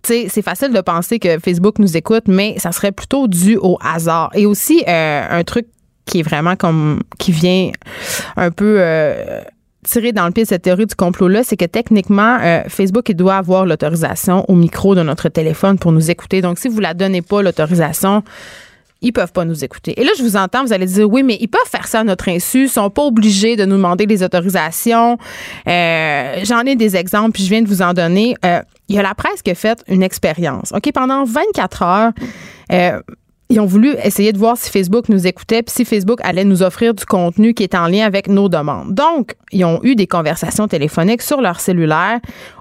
[0.04, 4.30] c'est facile de penser que Facebook nous écoute, mais ça serait plutôt dû au hasard.
[4.34, 5.66] Et aussi, euh, un truc
[6.06, 7.70] qui est vraiment comme, qui vient
[8.36, 8.76] un peu...
[8.78, 9.42] Euh,
[9.88, 13.36] tirer dans le pied cette théorie du complot-là, c'est que techniquement, euh, Facebook, il doit
[13.36, 16.40] avoir l'autorisation au micro de notre téléphone pour nous écouter.
[16.40, 18.22] Donc, si vous la donnez pas l'autorisation,
[19.00, 20.00] ils peuvent pas nous écouter.
[20.00, 22.04] Et là, je vous entends, vous allez dire, oui, mais ils peuvent faire ça à
[22.04, 25.18] notre insu, ils sont pas obligés de nous demander des autorisations.
[25.68, 28.34] Euh, J'en ai des exemples, puis je viens de vous en donner.
[28.44, 30.72] Euh, il y a la presse qui a fait une expérience.
[30.72, 32.12] OK, pendant 24 heures,
[32.72, 33.00] euh,
[33.50, 36.62] ils ont voulu essayer de voir si Facebook nous écoutait, puis si Facebook allait nous
[36.62, 38.94] offrir du contenu qui est en lien avec nos demandes.
[38.94, 42.20] Donc, ils ont eu des conversations téléphoniques sur leur cellulaire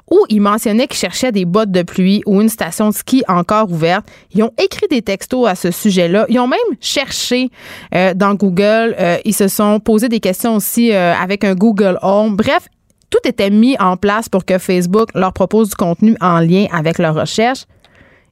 [0.10, 3.69] où ils mentionnaient qu'ils cherchaient des bottes de pluie ou une station de ski encore
[3.69, 4.06] ouverte.
[4.34, 6.26] Ils ont écrit des textos à ce sujet-là.
[6.30, 7.50] Ils ont même cherché
[7.93, 8.95] euh, dans Google.
[8.97, 12.38] Euh, ils se sont posé des questions aussi euh, avec un Google Home.
[12.38, 12.69] Bref,
[13.10, 16.97] tout était mis en place pour que Facebook leur propose du contenu en lien avec
[16.97, 17.65] leur recherche.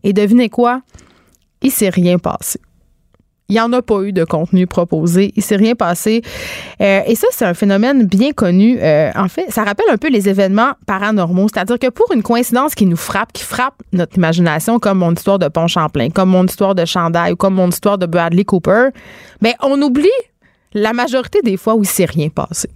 [0.05, 0.81] Et devinez quoi?
[1.65, 2.59] Il s'est rien passé.
[3.49, 5.33] Il n'y en a pas eu de contenu proposé.
[5.35, 6.21] Il s'est rien passé.
[6.79, 8.77] Euh, et ça, c'est un phénomène bien connu.
[8.79, 11.47] Euh, en fait, ça rappelle un peu les événements paranormaux.
[11.51, 15.39] C'est-à-dire que pour une coïncidence qui nous frappe, qui frappe notre imagination, comme mon histoire
[15.39, 18.89] de Pont Champlain, comme mon histoire de Chandail ou comme mon histoire de Bradley Cooper,
[19.41, 20.07] ben, on oublie
[20.73, 22.69] la majorité des fois où il s'est rien passé.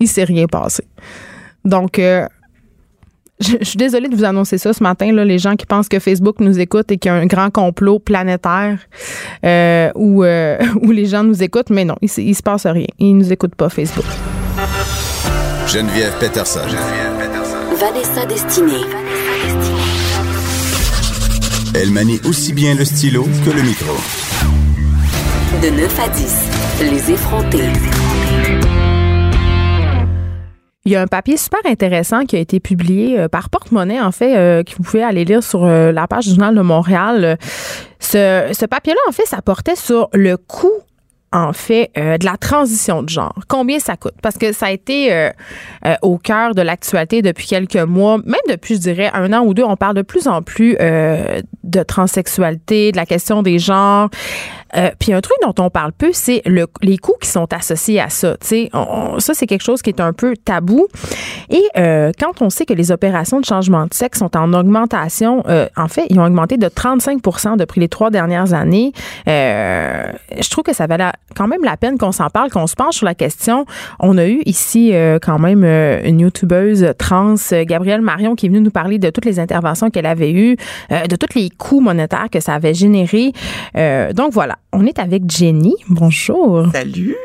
[0.00, 0.84] Il s'est rien passé.
[1.64, 2.26] Donc, euh,
[3.42, 5.88] je, je suis désolée de vous annoncer ça ce matin, là, les gens qui pensent
[5.88, 8.78] que Facebook nous écoute et qu'il y a un grand complot planétaire
[9.44, 12.66] euh, où, euh, où les gens nous écoutent, mais non, il, se- il se passe
[12.66, 12.86] rien.
[12.98, 14.04] Ils nous écoutent pas, Facebook.
[15.66, 16.60] Geneviève Peterson.
[17.78, 18.84] Vanessa Destinée.
[21.74, 23.94] Elle manie aussi bien le stylo que le micro.
[25.62, 26.34] De 9 à 10,
[26.90, 27.68] les effrontés.
[30.84, 34.10] Il y a un papier super intéressant qui a été publié euh, par Porte-Monnaie, en
[34.10, 37.38] fait, euh, que vous pouvez aller lire sur euh, la page du Journal de Montréal.
[38.00, 40.82] Ce, ce papier-là, en fait, ça portait sur le coût
[41.32, 43.34] en fait, euh, de la transition de genre.
[43.48, 44.14] Combien ça coûte?
[44.22, 45.30] Parce que ça a été euh,
[45.86, 49.54] euh, au cœur de l'actualité depuis quelques mois, même depuis, je dirais, un an ou
[49.54, 54.10] deux, on parle de plus en plus euh, de transsexualité, de la question des genres.
[54.76, 58.00] Euh, Puis un truc dont on parle peu, c'est le, les coûts qui sont associés
[58.00, 58.36] à ça.
[58.72, 60.86] On- ça c'est quelque chose qui est un peu tabou.
[61.50, 65.42] Et euh, quand on sait que les opérations de changement de sexe sont en augmentation,
[65.48, 68.92] euh, en fait, ils ont augmenté de 35% depuis les trois dernières années.
[69.28, 70.04] Euh,
[70.40, 72.96] je trouve que ça valait quand même la peine qu'on s'en parle, qu'on se penche
[72.96, 73.66] sur la question.
[74.00, 78.70] On a eu ici quand même une youtubeuse trans, Gabrielle Marion, qui est venue nous
[78.70, 80.56] parler de toutes les interventions qu'elle avait eues,
[80.90, 83.32] de tous les coûts monétaires que ça avait généré.
[84.14, 85.74] Donc voilà, on est avec Jenny.
[85.88, 86.66] Bonjour.
[86.72, 87.16] Salut!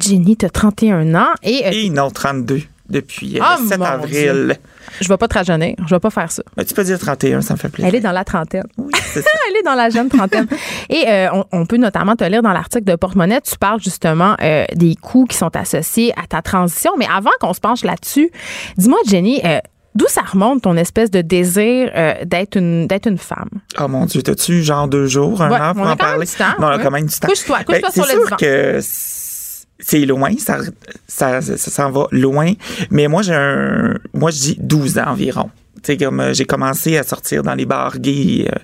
[0.00, 3.84] Jenny, tu as 31 ans et euh, Et non, 32 depuis Ah, le 7 mon
[3.84, 4.56] avril.
[5.00, 6.42] je vais pas te rajeunir, je vais pas faire ça.
[6.56, 7.88] Ben, tu peux dire 31, ça me fait plaisir.
[7.88, 8.62] Elle est dans la trentaine.
[8.78, 9.20] Oui, ça.
[9.50, 10.46] Elle est dans la jeune trentaine.
[10.88, 14.36] Et euh, on, on peut notamment te lire dans l'article de Porte-Monnaie, tu parles justement
[14.40, 16.92] euh, des coûts qui sont associés à ta transition.
[16.96, 18.30] Mais avant qu'on se penche là-dessus,
[18.78, 19.58] dis-moi, Jenny, euh,
[19.96, 23.48] d'où ça remonte ton espèce de désir euh, d'être une, d'être une femme?
[23.80, 26.26] Oh mon Dieu, t'as-tu genre deux jours, un Ouais, an on pour a en parler?
[26.26, 26.82] temps, Non, on a ouais.
[26.82, 27.26] quand même du temps.
[27.28, 28.36] Couche-toi, couche-toi Ben, sur c'est le sûr divan.
[28.36, 28.78] que
[29.78, 30.58] c'est loin, ça,
[31.06, 32.52] ça, ça, ça s'en va loin.
[32.90, 35.50] Mais moi, j'ai un, moi, je dis 12 ans environ.
[35.94, 38.58] Comme euh, j'ai commencé à sortir dans les bars gays, euh,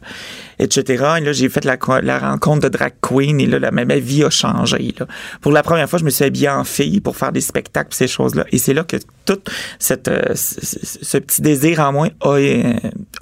[0.59, 1.05] etc.
[1.19, 4.25] Et là, j'ai fait la, co- la rencontre de drag queen et là, ma, vie
[4.25, 4.95] a changé.
[4.99, 5.07] Là.
[5.41, 8.09] Pour la première fois, je me suis habillée en fille pour faire des spectacles ces
[8.09, 8.45] choses-là.
[8.51, 9.39] Et c'est là que tout
[10.09, 12.37] euh, ce, petit désir en moi a,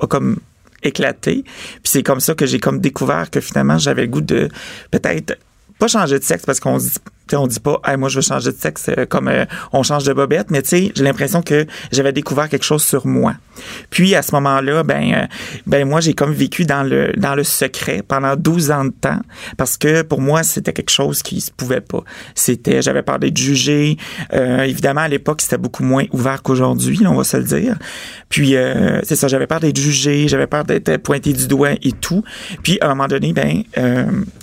[0.00, 0.38] a comme
[0.82, 1.42] éclaté.
[1.44, 4.48] Puis c'est comme ça que j'ai comme découvert que finalement, j'avais le goût de
[4.90, 5.36] peut-être
[5.78, 6.90] pas changer de sexe parce qu'on dit
[7.30, 9.44] tu sais, on dit pas Hey, moi je veux changer de sexe euh, comme euh,
[9.72, 13.06] on change de bobette mais tu sais j'ai l'impression que j'avais découvert quelque chose sur
[13.06, 13.34] moi.
[13.90, 15.26] Puis à ce moment-là ben euh,
[15.66, 19.20] ben moi j'ai comme vécu dans le dans le secret pendant 12 ans de temps
[19.56, 22.02] parce que pour moi c'était quelque chose qui se pouvait pas.
[22.34, 23.96] C'était j'avais peur d'être jugé
[24.32, 27.76] évidemment à l'époque c'était beaucoup moins ouvert qu'aujourd'hui on va se le dire.
[28.28, 28.56] Puis
[29.04, 32.24] c'est ça j'avais peur d'être jugé j'avais peur d'être pointé du doigt et tout.
[32.64, 33.62] Puis à un moment donné ben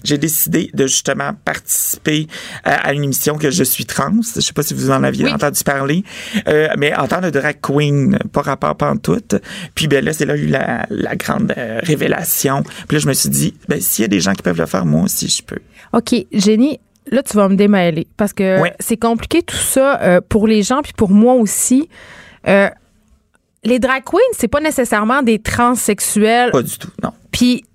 [0.03, 2.27] j'ai décidé de justement participer
[2.63, 5.25] à, à une émission que je suis trans je sais pas si vous en aviez
[5.25, 5.31] Oui.
[5.33, 6.03] entendu parler
[6.47, 9.35] euh, mais en tant que drag queen pas rapport pantoute
[9.75, 13.13] puis ben là c'est là eu la, la grande euh, révélation puis là je me
[13.13, 15.43] suis dit ben s'il y a des gens qui peuvent le faire moi aussi je
[15.43, 15.59] peux
[15.93, 18.73] OK, Jenny, là, tu vas me démêler parce que Ouais.
[18.81, 21.87] c'est compliqué tout ça euh, pour les gens puis pour moi aussi.
[23.63, 26.51] Les drag queens, c'est pas nécessairement des transsexuels.
[26.51, 27.65] pas du tout non Puis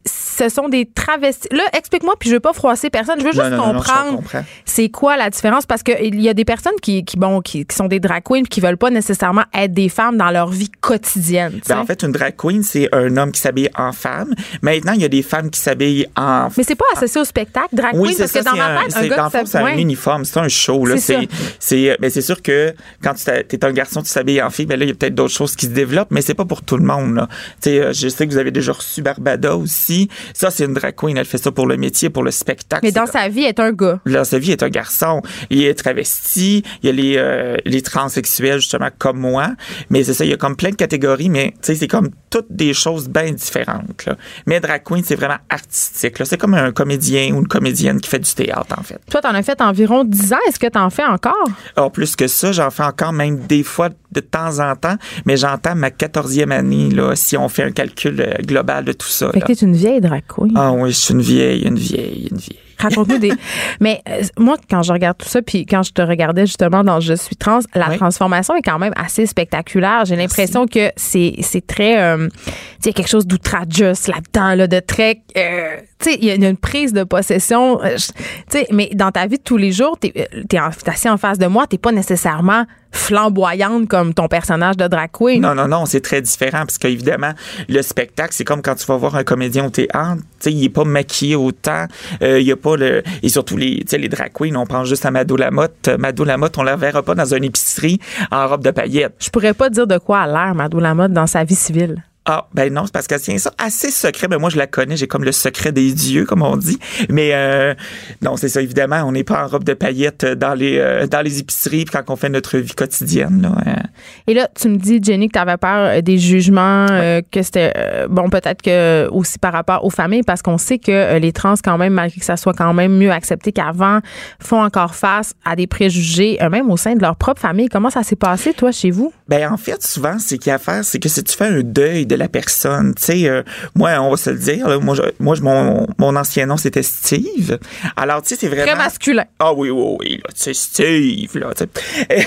[0.49, 1.49] ce sont des travestis.
[1.51, 3.19] Là, explique-moi, puis je veux pas froisser personne.
[3.21, 4.23] Je veux juste Non, non, non, non, je comprendre
[4.65, 7.65] c'est quoi la différence parce que il y a des personnes qui, qui bon qui,
[7.67, 10.71] qui sont des drag queens qui veulent pas nécessairement être des femmes dans leur vie
[10.81, 11.61] quotidienne.
[11.69, 14.35] Ben, en fait, une drag queen, c'est un homme qui s'habille en femme.
[14.63, 17.69] Maintenant, il y a des femmes qui s'habillent en mais c'est pas associé au spectacle
[17.73, 18.41] drag Oui, queen c'est parce ça.
[18.41, 20.85] que dans ma tête un c'est- gars qui un uniforme, c'est un show.
[20.87, 20.97] Là.
[20.97, 21.29] C'est C'est,
[21.59, 24.79] c'est, mais c'est sûr que quand tu es un garçon, tu t'habilles en fille, ben
[24.79, 26.77] là, il y a peut-être d'autres choses qui se développent, mais c'est pas pour tout
[26.77, 27.15] le monde.
[27.15, 27.29] Là.
[27.67, 30.09] Euh, je sais que vous avez déjà reçu Barbada aussi.
[30.35, 31.17] Ça, c'est une drag queen.
[31.17, 32.81] Elle fait ça pour le métier, pour le spectacle.
[32.85, 34.01] mais dans sa vie est un gars.
[34.05, 35.23] Là, sa vie est un garçon.
[35.51, 36.63] Il est travesti.
[36.83, 39.53] Il y a les, euh, les transsexuels, justement, comme moi.
[39.91, 42.11] Mais c'est ça, il y a comme plein de catégories, mais tu sais, c'est comme
[42.31, 44.07] toutes des choses bien différentes.
[44.07, 44.17] Là.
[44.47, 46.17] Mais drag queen, c'est vraiment artistique.
[46.25, 49.01] C'est comme un comédien ou une comédienne qui fait du théâtre, en fait.
[49.11, 50.39] Toi, t'en as fait environ 10 ans.
[50.49, 51.49] Est-ce que t'en fais encore?
[51.77, 55.37] Alors, plus que ça, j'en fais encore même des fois de temps en temps, mais
[55.37, 59.31] j'entends ma quatorzième année, là, si on fait un calcul euh, global de tout ça.
[59.33, 59.47] Fait là.
[59.47, 60.12] que t'es une vieille drag
[60.55, 62.59] Ah oui, suis une vieille, une vieille, une vieille.
[62.79, 63.33] Raconte-nous des.
[63.81, 66.99] Mais euh, moi, quand je regarde tout ça, puis quand je te regardais justement dans
[66.99, 67.97] Je suis trans, la Oui.
[67.97, 70.05] transformation est quand même assez spectaculaire.
[70.05, 72.01] J'ai l'impression que c'est c'est très.
[72.03, 72.43] euh, tu
[72.81, 75.21] sais, quelque chose d'outrageous là-dedans, là, de très.
[75.37, 75.77] euh,
[76.11, 77.83] sais, il y a une prise de possession.
[77.83, 78.13] euh, tu
[78.49, 81.09] sais, mais dans ta vie de tous les jours, t'es euh, t'es en- t'es assis
[81.09, 85.41] en face de moi, t'es pas nécessairement flamboyante comme ton personnage de drag queen.
[85.41, 87.33] Non, non, non, c'est très différent parce qu'évidemment,
[87.69, 90.65] le spectacle, c'est comme quand tu vas voir un comédien au théâtre, tu sais, il
[90.65, 91.87] est pas maquillé autant,
[92.23, 94.67] euh, il y a pas le et surtout les tu sais les drag queens, on
[94.67, 97.99] pense juste à Mado Lamotte, Mado Lamotte, on la verra pas dans une épicerie
[98.31, 99.15] en robe de paillettes.
[99.21, 102.03] Je pourrais pas dire de quoi a l'air Madou Lamotte dans sa vie civile.
[102.25, 104.29] Ah, ben non, c'est parce qu'elle tient ça assez secret.
[104.29, 106.79] Ben moi, je la connais, j'ai comme le secret des dieux, comme on dit.
[107.09, 107.75] Mais euh,
[108.23, 111.21] non, c'est ça, évidemment, on n'est pas en robe de paillettes dans les euh, dans
[111.21, 113.43] les épiceries puis quand on fait notre vie quotidienne.
[113.43, 113.83] Là, hein.
[114.29, 116.87] Et là, tu me dis, Jenny, que tu avais peur euh, des jugements,
[117.33, 117.73] que c'était,
[118.09, 121.77] bon, peut-être que aussi par rapport aux familles, parce qu'on sait que les trans, quand
[121.77, 123.99] même, malgré que ça soit quand même mieux accepté qu'avant,
[124.39, 127.69] font encore face à des préjugés, même au sein de leur propre famille.
[127.69, 129.13] Comment ça s'est passé, toi, chez vous?
[129.29, 131.47] Ben en fait, souvent, ce qu'il y a à faire, c'est que si tu fais
[131.47, 133.43] un deuil de la personne, tu sais, euh,
[133.75, 136.57] moi, on va se le dire, là, moi, je- moi, je- mon, mon ancien nom,
[136.57, 137.59] c'était Steve.
[137.97, 138.67] Alors, tu sais, c'est vraiment...
[138.67, 139.25] Très masculin.
[139.39, 142.27] Ah oui, oui, oui, là, tu sais, Steve, là, tu sais.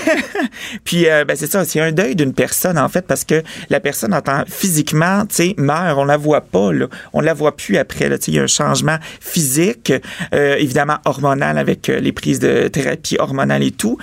[0.84, 3.80] Puis, euh, ben, c'est ça, c'est un deuil d'une personne, en fait, parce que la
[3.80, 6.86] personne, en tant, physiquement, tu sais, meurt, on la voit pas, là.
[7.12, 9.92] On la voit plus après, là, tu sais, il y a un changement physique,
[10.34, 13.98] euh, évidemment hormonal avec les prises de thérapie hormonale et tout.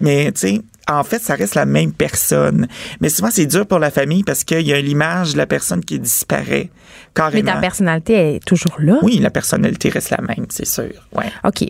[0.00, 2.66] Mais, tu sais, en fait, ça reste la même personne.
[3.00, 5.84] Mais souvent, c'est dur pour la famille parce qu'il y a l'image de la personne
[5.84, 6.70] qui disparaît.
[6.70, 7.52] Mais Carrément.
[7.52, 8.98] ta personnalité est toujours là?
[9.02, 10.90] Oui, la personnalité reste la même, c'est sûr.
[11.14, 11.30] Ouais.
[11.44, 11.68] OK.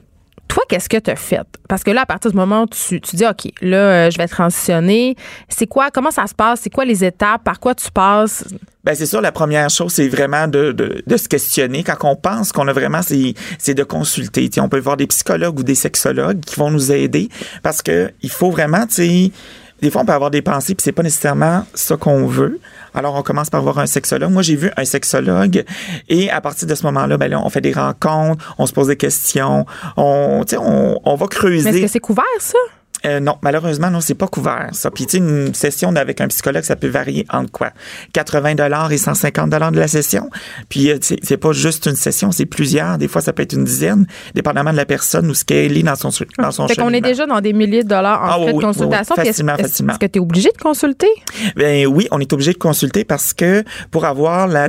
[0.49, 1.47] Toi, qu'est-ce que tu as fait?
[1.69, 4.19] Parce que là, à partir du moment où tu, tu dis, OK, là, euh, je
[4.19, 5.17] vais transitionner,
[5.49, 6.61] c'est quoi, comment ça se passe?
[6.63, 7.43] C'est quoi les étapes?
[7.43, 8.45] Par quoi tu passes?
[8.85, 11.85] Ben c'est sûr, la première chose, c'est vraiment de, de, de se questionner.
[11.85, 14.51] Quand on pense qu'on a vraiment, c'est, de consulter.
[14.51, 17.29] Tu sais, on peut voir des psychologues ou des sexologues qui vont nous aider
[17.63, 19.33] parce que il faut vraiment, tu sais,
[19.83, 22.61] des fois, on peut avoir des pensées, puis c'est pas nécessairement ça qu'on veut.
[22.95, 24.31] Alors, on commence par voir un sexologue.
[24.31, 25.65] Moi, j'ai vu un sexologue,
[26.09, 28.87] et à partir de ce moment-là, ben là, on fait des rencontres, on se pose
[28.87, 29.67] des questions,
[29.97, 31.65] on, tu sais, on, on va creuser.
[31.65, 32.59] Mais est-ce que c'est couvert, ça?
[33.05, 34.91] Euh, non, malheureusement, non, c'est pas couvert, ça.
[34.91, 37.71] Puis, tu sais, une session avec un psychologue, ça peut varier entre quoi?
[38.13, 40.31] 80 dollars et 150 dollars de la session?
[40.69, 42.99] Puis, euh, c'est pas juste une session, c'est plusieurs.
[42.99, 45.83] Des fois, ça peut être une dizaine, dépendamment de la personne ou ce qu'elle est
[45.83, 48.33] dans son, dans son Fait qu'on est déjà dans des milliers de dollars en Ah
[48.35, 49.15] frais oui, de consultation.
[49.19, 49.93] oui, facilement, est-ce- facilement.
[49.95, 51.09] Est-ce que tu es obligé de consulter?
[51.57, 54.69] Ben oui, on est obligé de consulter parce que pour avoir la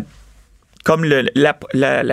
[0.84, 2.04] comme le la, euh,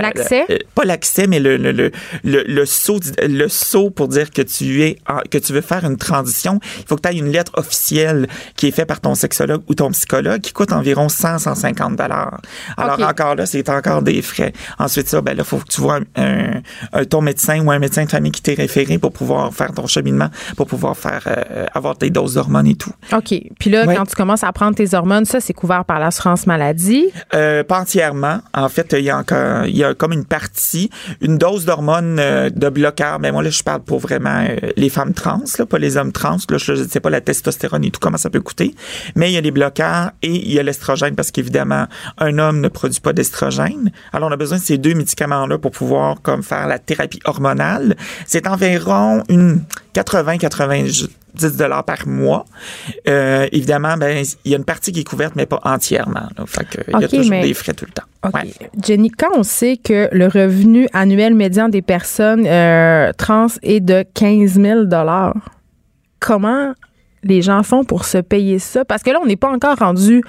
[0.74, 1.90] pas l'accès mais le le, le
[2.24, 4.98] le le saut le saut pour dire que tu es
[5.30, 8.68] que tu veux faire une transition il faut que tu aies une lettre officielle qui
[8.68, 12.40] est faite par ton sexologue ou ton psychologue qui coûte environ 100 150 dollars
[12.76, 16.00] alors encore là c'est encore des frais ensuite ça ben là faut que tu vois
[16.16, 16.60] un,
[16.92, 19.86] un- ton médecin ou un médecin de famille qui t'est référé pour pouvoir faire ton
[19.86, 23.34] cheminement pour pouvoir faire euh, avoir tes doses d'hormones et tout OK.
[23.58, 23.96] Puis là, Ouais.
[23.96, 27.06] quand tu commences à prendre tes hormones, ça, c'est couvert par l'assurance maladie?
[27.34, 28.40] Euh, pas entièrement.
[28.60, 32.18] En fait, il y a encore, il y a comme une partie, une dose d'hormones
[32.18, 33.18] euh, de bloqueur.
[33.18, 36.12] Mais moi là, je parle pour vraiment euh, les femmes trans, là, pas les hommes
[36.12, 36.36] trans.
[36.48, 38.74] Là, je ne sais pas la testostérone et tout comment ça peut coûter.
[39.16, 41.86] Mais il y a les bloqueurs et il y a l'estrogène parce qu'évidemment,
[42.18, 43.90] un homme ne produit pas d'estrogène.
[44.12, 47.96] Alors, on a besoin de ces deux médicaments-là pour pouvoir comme faire la thérapie hormonale.
[48.26, 49.62] C'est environ une
[49.94, 51.08] 80-90
[51.56, 52.44] dollars par mois.
[53.08, 56.28] Euh, évidemment, ben il y a une partie qui est couverte, mais pas entièrement.
[56.36, 56.44] là.
[56.46, 58.04] Fait que, il y a toujours mais- des frais tout le temps.
[58.34, 58.52] Ouais.
[58.84, 64.04] Jenny, quand on sait que le revenu annuel médian des personnes euh, trans est de
[64.14, 64.80] 15 000
[66.18, 66.74] comment
[67.22, 68.84] les gens font pour se payer ça?
[68.84, 70.22] Parce que là, on n'est pas encore rendu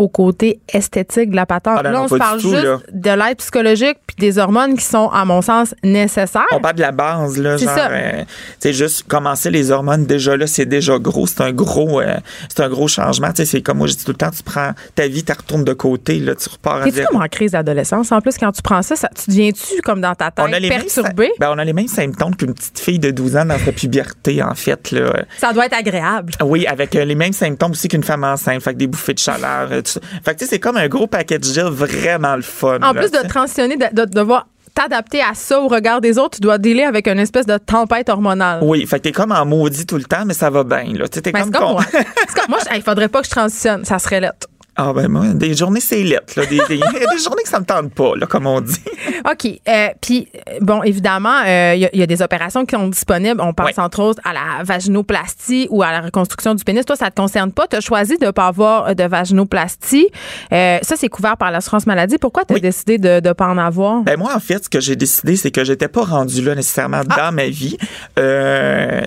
[0.00, 1.76] au côté esthétique de la patente.
[1.80, 2.78] Ah, là, non, on se parle tout, juste là.
[2.90, 6.46] de l'aide psychologique puis des hormones qui sont, à mon sens, nécessaires.
[6.52, 7.90] On parle de la base, là, C'est genre, ça.
[7.90, 11.26] euh, juste commencer les hormones, déjà là, c'est déjà gros.
[11.26, 12.16] C'est un gros, euh,
[12.48, 13.28] c'est un gros changement.
[13.34, 15.74] C'est comme moi, je dis tout le temps, tu prends ta vie, tu retournes de
[15.74, 18.10] côté, là, tu repars à T'es-tu comme en crise d'adolescence?
[18.10, 20.58] En plus, quand tu prends ça, ça tu deviens-tu comme dans ta tête On a,
[20.58, 20.84] les mêmes,
[21.14, 24.42] ben, on a les mêmes symptômes qu'une petite fille de 12 ans dans sa puberté,
[24.42, 24.92] en fait.
[24.92, 25.24] Là.
[25.36, 26.32] Ça doit être agréable.
[26.42, 28.62] Oui, avec euh, les mêmes symptômes aussi qu'une femme enceinte.
[28.62, 29.68] Fait que des bouffées de chaleur.
[29.94, 30.00] Tout.
[30.24, 32.76] Fait que tu sais, c'est comme un gros paquet de gel vraiment le fun.
[32.82, 36.36] En là, plus de transitionner, de, de devoir t'adapter à ça au regard des autres,
[36.36, 38.60] tu dois dealer avec une espèce de tempête hormonale.
[38.62, 40.84] Oui, fait que t'es comme en maudit tout le temps, mais ça va bien.
[40.94, 41.08] Là.
[41.08, 41.84] Tu sais, t'es Ben, comme con- moi.
[41.92, 43.84] Comme moi, il faudrait pas que je transitionne.
[43.84, 44.46] Ça serait lettre.
[44.76, 46.34] Ah ben moi, des journées c'est lettre.
[46.36, 46.46] Là.
[46.46, 48.76] Des, des, des journées que ça me tente pas, là, comme on dit.
[49.30, 49.60] OK.
[49.68, 52.74] Euh, Puis, euh, bon, évidemment, euh, il y, a- il y a des opérations qui
[52.76, 53.40] sont disponibles.
[53.40, 56.84] On pense entre autres à la vaginoplastie ou à la reconstruction du pénis.
[56.84, 57.66] Toi, ça te concerne pas?
[57.66, 60.08] Tu as choisi de ne pas avoir de vaginoplastie.
[60.52, 62.16] Euh, ça, c'est couvert par l'assurance maladie.
[62.18, 62.60] Pourquoi tu as Oui.
[62.60, 64.02] décidé de ne pas en avoir?
[64.02, 67.02] Ben moi, en fait, ce que j'ai décidé, c'est que j'étais pas rendu là nécessairement
[67.10, 67.30] Ah.
[67.30, 67.76] dans ma vie.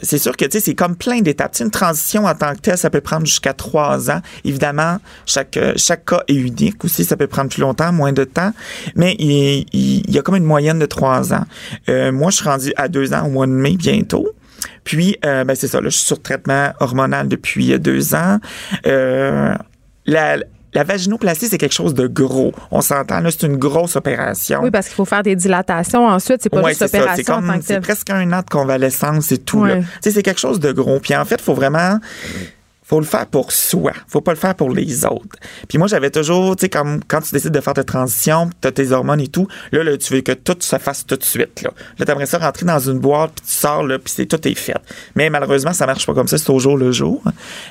[0.03, 1.57] C'est sûr que tu sais, c'est comme plein d'étapes.
[1.59, 4.21] Une transition en tant que telle, ça peut prendre jusqu'à trois ans.
[4.43, 7.05] Évidemment, chaque euh, chaque cas est unique aussi.
[7.05, 8.51] Ça peut prendre plus longtemps, moins de temps,
[8.95, 11.45] mais il, il- il y a comme une moyenne de trois ans.
[11.89, 14.27] Euh, moi, je suis rendu à deux ans au mois de mai bientôt.
[14.83, 15.79] Puis, euh, ben c'est ça.
[15.81, 18.39] Là, je suis sur traitement hormonal depuis deux ans.
[18.85, 19.53] Euh,
[20.05, 20.37] la,
[20.73, 22.51] la vaginoplastie, c'est quelque chose de gros.
[22.71, 24.61] On s'entend, là, c'est une grosse opération.
[24.63, 26.39] Oui, parce qu'il faut faire des dilatations ensuite.
[26.41, 29.63] C'est pas Ouais, juste opération c'est presque un an de convalescence et tout.
[29.65, 29.75] là.
[29.75, 29.79] Ouais.
[29.81, 30.99] Tu sais, c'est quelque chose de gros.
[30.99, 31.99] Puis en fait, faut vraiment
[32.93, 33.91] faut le faire pour soi.
[34.07, 35.35] Faut pas le faire pour les autres.
[35.67, 38.67] Puis moi, j'avais toujours, tu sais, comme quand tu décides de faire ta transition, tu
[38.67, 41.23] as tes hormones et tout, là, là, tu veux que tout se fasse tout de
[41.23, 41.63] suite.
[41.63, 44.53] Là, là t'aimerais ça rentrer dans une boîte, puis tu sors, là, puis tout est
[44.53, 44.75] fait.
[45.15, 47.23] Mais malheureusement, ça marche pas comme ça, c'est au jour le jour.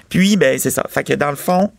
[0.09, 0.85] Puis, ben, c'est ça.
[0.89, 1.71] Fait que dans le fond,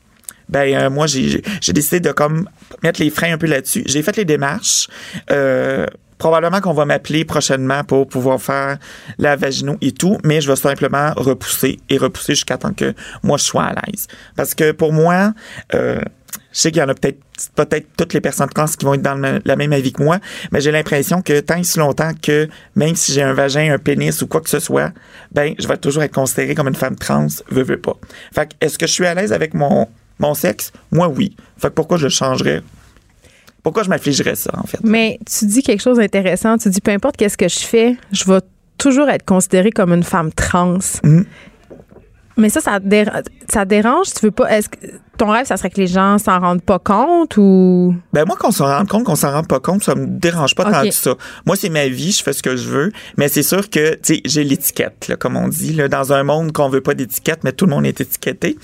[0.48, 2.50] ben euh, moi j'ai j'ai décidé de comme
[2.82, 3.84] mettre les freins un peu là-dessus.
[3.86, 4.88] J'ai fait les démarches.
[5.32, 5.86] Euh,
[6.18, 8.78] probablement qu'on va m'appeler prochainement pour pouvoir faire
[9.18, 13.38] la vagino et tout, mais je vais simplement repousser et repousser jusqu'à temps que moi
[13.38, 14.08] je sois à l'aise.
[14.36, 15.34] Parce que pour moi,
[15.74, 16.00] euh,
[16.52, 17.20] je sais qu'il y en a peut-être
[17.56, 20.20] peut-être toutes les personnes trans qui vont être dans la même avis que moi,
[20.52, 23.80] mais j'ai l'impression que tant et si longtemps que même si j'ai un vagin, un
[23.80, 24.92] pénis ou quoi que ce soit,
[25.32, 27.96] ben je vais toujours être considérée comme une femme trans, veux veux pas.
[28.34, 29.88] Fait est-ce que je suis à l'aise avec mon
[30.20, 30.72] mon sexe?
[30.92, 31.36] Moi oui.
[31.58, 32.62] Fait que pourquoi je le changerais
[33.64, 34.80] Pourquoi je m'affligerais ça en fait?
[34.84, 36.58] Mais tu dis quelque chose d'intéressant.
[36.58, 38.40] Tu dis peu importe qu'est-ce que je fais, je vais
[38.78, 40.80] toujours être considérée comme une femme trans.
[41.04, 41.26] Mhm.
[42.38, 44.08] Mais ça, ça, déra- ça dérange?
[44.18, 44.50] Tu veux pas.
[44.50, 44.78] Est-ce que
[45.18, 47.96] ton rêve, ça serait que les gens s'en rendent pas compte ou?
[48.14, 50.64] Ben moi qu'on s'en rende compte, qu'on s'en rend pas compte, ça me dérange pas
[50.64, 51.14] tant que ça.
[51.46, 54.16] Moi c'est ma vie, je fais ce que je veux, mais c'est sûr que tu
[54.16, 57.52] sais j'ai l'étiquette comme on dit là, dans un monde qu'on veut pas d'étiquette, mais
[57.52, 58.58] tout le monde est étiqueté.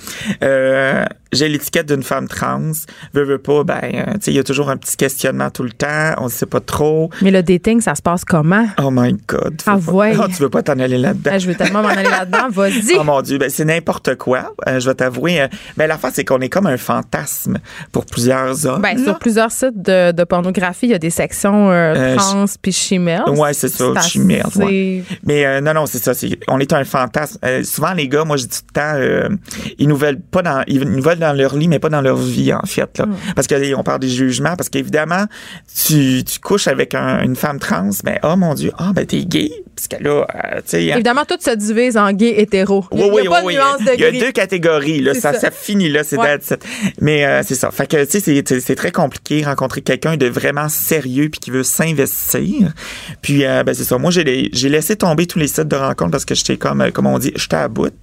[0.44, 2.72] Euh, j'ai l'étiquette d'une femme trans,
[3.14, 5.62] veux veux pas, ben euh, tu sais il y a toujours un petit questionnement tout
[5.64, 7.12] le temps, on sait pas trop.
[7.22, 8.66] Mais le dating, ça se passe comment?
[8.82, 9.62] Oh my god.
[9.68, 10.16] Ah, ouais.
[10.20, 11.32] Oh, tu veux pas t'en aller là-dedans.
[11.34, 12.48] Ah, je veux tellement m'en aller là-dedans.
[12.50, 12.96] Vas-y.
[13.00, 14.54] Oh mon Dieu, ben c'est n'importe quoi.
[14.68, 15.42] Euh, je vais t'avouer.
[15.42, 17.58] euh, ben l'affaire c'est qu'on est comme un fantasme
[17.92, 18.82] pour plusieurs hommes.
[18.82, 22.72] Ben, sur plusieurs sites de, de pornographie, il y a des sections euh, trans puis
[22.72, 23.28] chimères.
[23.28, 25.04] Ouais, c'est ça, assez- chimère, ouais.
[25.24, 26.14] Mais non, non, c'est ça.
[26.14, 27.38] c'est- on est un fantasme.
[27.64, 29.38] Souvent, les gars, moi, je dis tout le temps,
[29.78, 32.18] ils nous veulent pas dans, ils nous veulent dans leur lit, mais pas dans leur
[32.18, 32.98] vie, en fait.
[33.00, 33.06] Là.
[33.36, 35.26] Parce qu'on parle des jugements, parce qu'évidemment,
[35.88, 39.26] tu, tu couches avec un- une femme trans, ben, oh mon Dieu, ah, ben, t'es
[39.26, 39.52] gay.
[39.76, 40.92] Parce que là, euh, tu sais.
[40.92, 40.96] hein.
[40.96, 42.84] Évidemment, tout se divise en gay hétéro.
[42.92, 43.86] Il y a, Oui, a oui, pas oui, oui.
[43.86, 45.14] de Il y a deux catégories, là.
[45.14, 45.40] Ça, ça.
[45.40, 46.04] ça finit, là.
[46.04, 46.38] C'est Ouais.
[47.02, 47.72] Mais euh, c'est ça.
[47.72, 51.64] Fait que, tu sais, c'est- très compliqué rencontrer quelqu'un de vraiment sérieux puis qui veut
[51.64, 52.72] s'investir.
[53.22, 53.98] Puis, euh, ben, c'est ça.
[53.98, 57.08] Moi, j'ai laissé tomber tous les sites de rencontres parce que j'étais comme, euh, comme
[57.08, 57.94] on dit, j'étais à bout.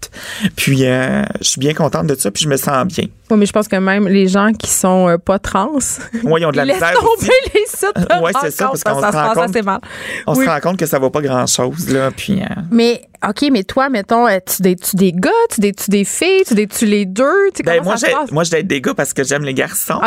[0.57, 3.05] Puis, euh, je suis bien contente de ça puis je me sens bien.
[3.31, 5.73] Oui, mais je pense que même les gens qui sont euh, pas trans,
[6.15, 7.31] ils ont de la ils laissent misère tomber aussi.
[7.55, 9.81] les sites de Ouais, c'est ça, parce qu'on se rend compte- assez mal.
[10.27, 10.45] On Oui.
[10.45, 12.11] se rend compte que ça vaut pas grand-chose, là.
[12.17, 15.91] Puis, euh, Mais, OK, mais toi, mettons, tu des, tu des gars, tu des, tu
[15.91, 18.31] des filles, tu des, tu les deux, tu sais, ben, moi, ça passe?
[18.33, 20.01] moi, je date des gars parce que j'aime les garçons.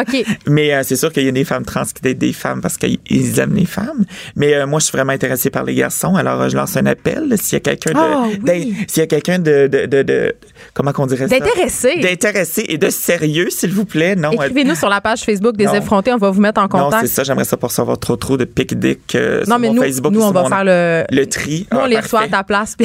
[0.47, 2.77] Mais euh, c'est sûr qu'il y a des femmes trans qui datent des femmes parce
[2.77, 4.05] qu'ils aiment les femmes.
[4.35, 6.15] Mais euh, moi, je suis vraiment intéressée par les garçons.
[6.15, 7.35] Alors, euh, je lance un appel.
[7.41, 8.75] S'il y a quelqu'un de, Ah, oui.
[8.87, 10.35] s'il y a quelqu'un de, de, de, de-
[10.73, 11.39] comment qu'on dirait ça?
[11.39, 11.99] D'intéressé.
[11.99, 14.15] D'intéressé et de sérieux, s'il vous plaît.
[14.15, 15.73] Non, Écrivez-nous sur la page Facebook des non.
[15.75, 17.07] effrontés, on va vous mettre en non, contact.
[17.07, 17.23] c'est ça.
[17.23, 19.81] J'aimerais ça pour recevoir trop trop de pic dick euh, Non, sur mais mon nous,
[19.83, 20.13] Facebook.
[20.13, 21.03] nous on va mon- faire le.
[21.11, 21.67] le tri.
[21.71, 22.75] Nous, on Ah, les reçoit à ta place.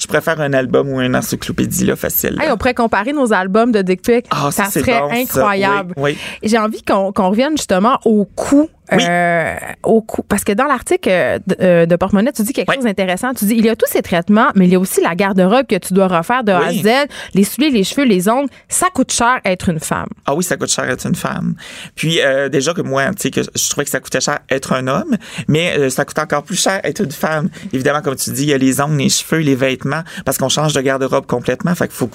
[0.00, 2.34] je préfère un album ou une encyclopédie là, facile.
[2.36, 2.44] là.
[2.44, 4.26] Hey, on pourrait comparer nos albums de Dick Pic.
[4.30, 5.94] Ah, ça, serait bon, incroyable.
[5.96, 6.48] Oui, oui.
[6.48, 9.02] J'ai envie qu'on qu'on revienne justement au coût Oui.
[9.08, 12.72] euh, au cou- parce que dans l'article euh, de, euh, de Porte-Monnaie, tu dis quelque
[12.74, 13.32] chose d'intéressant.
[13.34, 15.66] Tu dis il y a tous ces traitements, mais il y a aussi la garde-robe
[15.66, 16.82] que tu dois refaire de A à Oui.
[16.82, 16.88] Z,
[17.34, 18.48] les souliers, les cheveux, les ongles.
[18.68, 20.08] Ça coûte cher être une femme.
[20.26, 21.54] Ah oui, ça coûte cher être une femme.
[21.94, 24.72] Puis euh, déjà que moi, tu sais, que je trouvais que ça coûtait cher être
[24.72, 25.16] un homme,
[25.48, 27.48] mais euh, ça coûte encore plus cher être une femme.
[27.72, 30.48] Évidemment, comme tu dis, il y a les ongles, les cheveux, les vêtements, parce qu'on
[30.48, 31.74] change de garde-robe complètement.
[31.74, 32.10] Fait qu'il faut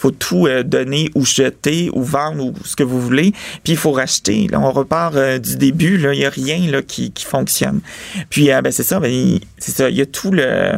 [0.00, 3.32] faut tout euh, donner ou jeter ou vendre ou ce que vous voulez.
[3.64, 4.46] Puis il faut racheter.
[4.50, 5.98] Là, on repart euh, du début.
[5.98, 7.80] Là, il y a rien là qui, qui fonctionne.
[8.30, 8.98] Puis euh, ben c'est ça.
[8.98, 9.90] Ben il- c'est ça.
[9.90, 10.72] Il y a tout le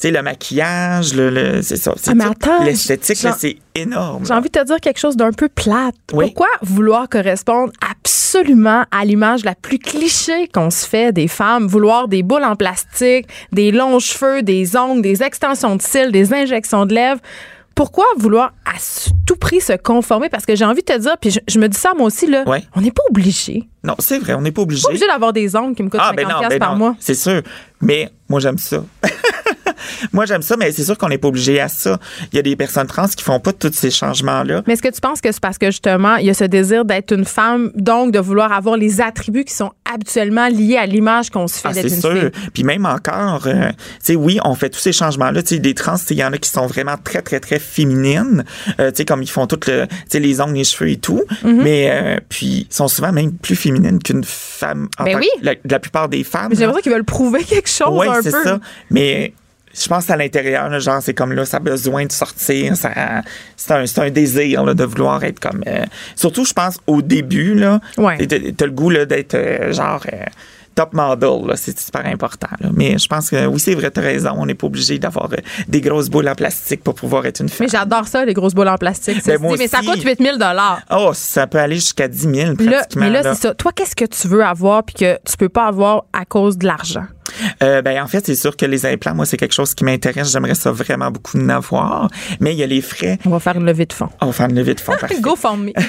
[0.00, 1.92] tu sais, le maquillage, le, le- c'est ça.
[1.96, 4.24] C'est Ah, L'esthétique, c'est énorme.
[4.24, 5.96] J'ai envie de te dire quelque chose d'un peu plate.
[6.12, 6.26] Oui.
[6.26, 11.66] Pourquoi vouloir correspondre absolument à l'image la plus cliché qu'on se fait des femmes?
[11.66, 16.32] Vouloir des boules en plastique, des longs cheveux, des ongles, des extensions de cils, des
[16.32, 17.20] injections de lèvres?
[17.78, 18.72] Pourquoi vouloir à
[19.24, 20.28] tout prix se conformer?
[20.28, 22.26] Parce que j'ai envie de te dire, puis je, je me dis ça moi aussi,
[22.26, 22.64] là, Ouais.
[22.74, 23.68] on n'est pas obligé.
[23.84, 24.82] Non, c'est vrai, on n'est pas obligé.
[24.82, 26.96] Pas obligé d'avoir des ongles qui me coûtent 50 ben non, ben par non, mois.
[26.98, 27.40] C'est sûr.
[27.80, 28.84] Mais moi, j'aime ça.
[30.12, 31.98] moi, j'aime ça, mais c'est sûr qu'on n'est pas obligé à ça.
[32.32, 34.62] Il y a des personnes trans qui font pas tous ces changements-là.
[34.66, 36.84] Mais est-ce que tu penses que c'est parce que justement, il y a ce désir
[36.84, 41.30] d'être une femme, donc de vouloir avoir les attributs qui sont habituellement liés à l'image
[41.30, 42.12] qu'on se fait Ah, d'être c'est une sûr.
[42.12, 42.30] fille?
[42.52, 45.42] Puis même encore, euh, tu sais, oui, on fait tous ces changements-là.
[45.42, 48.44] Tu sais, des trans, il y en a qui sont vraiment très, très, très féminines.
[48.80, 50.96] Euh, tu sais, comme ils font tout le, tu sais, les ongles, les cheveux et
[50.98, 51.22] tout.
[51.44, 51.62] Mm-hmm.
[51.62, 54.88] Mais euh, puis, ils sont souvent même plus féminines qu'une femme.
[54.98, 55.30] En Ben tant que- oui.
[55.42, 56.50] la, la plupart des femmes.
[56.52, 58.44] J'ai l'impression qu'ils veulent prouver quelque chose Oui, un c'est peu.
[58.44, 58.58] ça.
[58.90, 59.32] Mais
[59.80, 62.74] je pense à l'intérieur, là, genre, c'est comme là, ça a besoin de sortir.
[62.76, 62.90] Ça,
[63.56, 65.62] c'est, un, c'est un désir là, de vouloir être comme.
[65.66, 65.84] euh,
[66.16, 68.26] surtout, je pense, au début, là, Ouais.
[68.26, 70.02] t'as, le goût là, d'être euh, genre.
[70.12, 70.24] euh,
[70.74, 72.46] Top model, là, c'est super important.
[72.60, 72.68] là.
[72.72, 74.30] Mais je pense que oui, c'est vrai, t'as raison.
[74.36, 75.28] On n'est pas obligé d'avoir
[75.66, 77.66] des grosses boules en plastique pour pouvoir être une femme.
[77.66, 79.26] Mais j'adore ça, les grosses boules en plastique.
[79.26, 80.80] Ben, mais ça coûte 8000 dollars.
[80.92, 83.00] Oh, ça peut aller jusqu'à 10 000 Là, pratiquement.
[83.06, 83.34] mais là, là.
[83.34, 83.54] c'est ça.
[83.54, 86.66] Toi, qu'est-ce que tu veux avoir puis que tu peux pas avoir à cause de
[86.66, 87.06] l'argent?
[87.62, 90.32] Euh, ben, en fait, c'est sûr que les implants, moi, c'est quelque chose qui m'intéresse.
[90.32, 92.08] J'aimerais ça vraiment beaucoup en avoir.
[92.40, 93.18] Mais il y a les frais.
[93.24, 94.08] On va faire une levée de fonds.
[94.20, 94.92] On va faire une levée de fonds.
[95.20, 95.72] Go for me.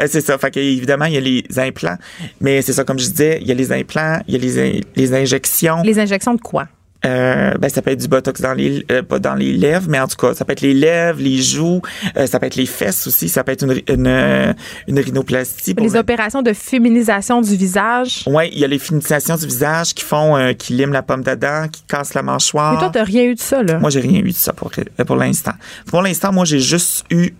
[0.00, 0.38] Euh, c'est ça.
[0.38, 1.96] Fait évidemment, il y a les implants.
[2.40, 4.58] Mais c'est ça, comme je disais, il y a les implants, il y a les,
[4.58, 5.82] in- les injections.
[5.82, 6.66] les injections de quoi?
[7.04, 10.00] Euh, ben, ça peut être du botox dans les, euh, pas dans les lèvres, mais
[10.00, 11.82] en tout cas, ça peut être les lèvres, les joues,
[12.16, 14.52] euh, ça peut être les fesses aussi, ça peut être une, une, euh,
[14.88, 15.74] une rhinoplastie.
[15.74, 18.22] pour Les le- opérations de féminisation du visage.
[18.26, 21.22] Ouais, il y a les finisations du visage qui font, euh, qui liment la pomme
[21.22, 22.72] d'Adam, qui cassent la mâchoire.
[22.74, 23.78] Mais toi, t'as rien eu de ça, là.
[23.78, 24.70] Moi, j'ai rien eu de ça pour,
[25.06, 25.52] pour l'instant.
[25.86, 27.30] Pour l'instant, moi, j'ai juste eu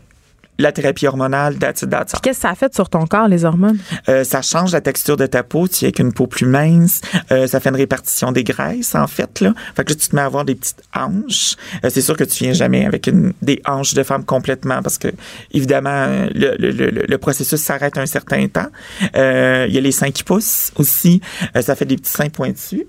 [0.59, 2.13] la thérapie hormonale that's that's.
[2.23, 3.79] Qu'est-ce que ça a fait sur ton corps, les hormones?
[4.09, 5.67] Euh, ça change la texture de ta peau.
[5.69, 7.01] Tu es avec une peau plus mince.
[7.33, 9.41] Euh, ça fait une répartition des graisses, en fait.
[9.41, 9.53] Là.
[9.77, 11.57] Fait que là, tu te mets à avoir des petites hanches.
[11.85, 14.99] Euh, c'est sûr que tu viens jamais avec une, des hanches de femme complètement parce
[14.99, 15.09] que,
[15.53, 18.69] évidemment, euh, le, le, le, le processus s'arrête un certain temps.
[19.17, 21.21] Euh, Il y a les seins qui poussent aussi.
[21.57, 22.83] Euh, ça fait des petits seins pointus.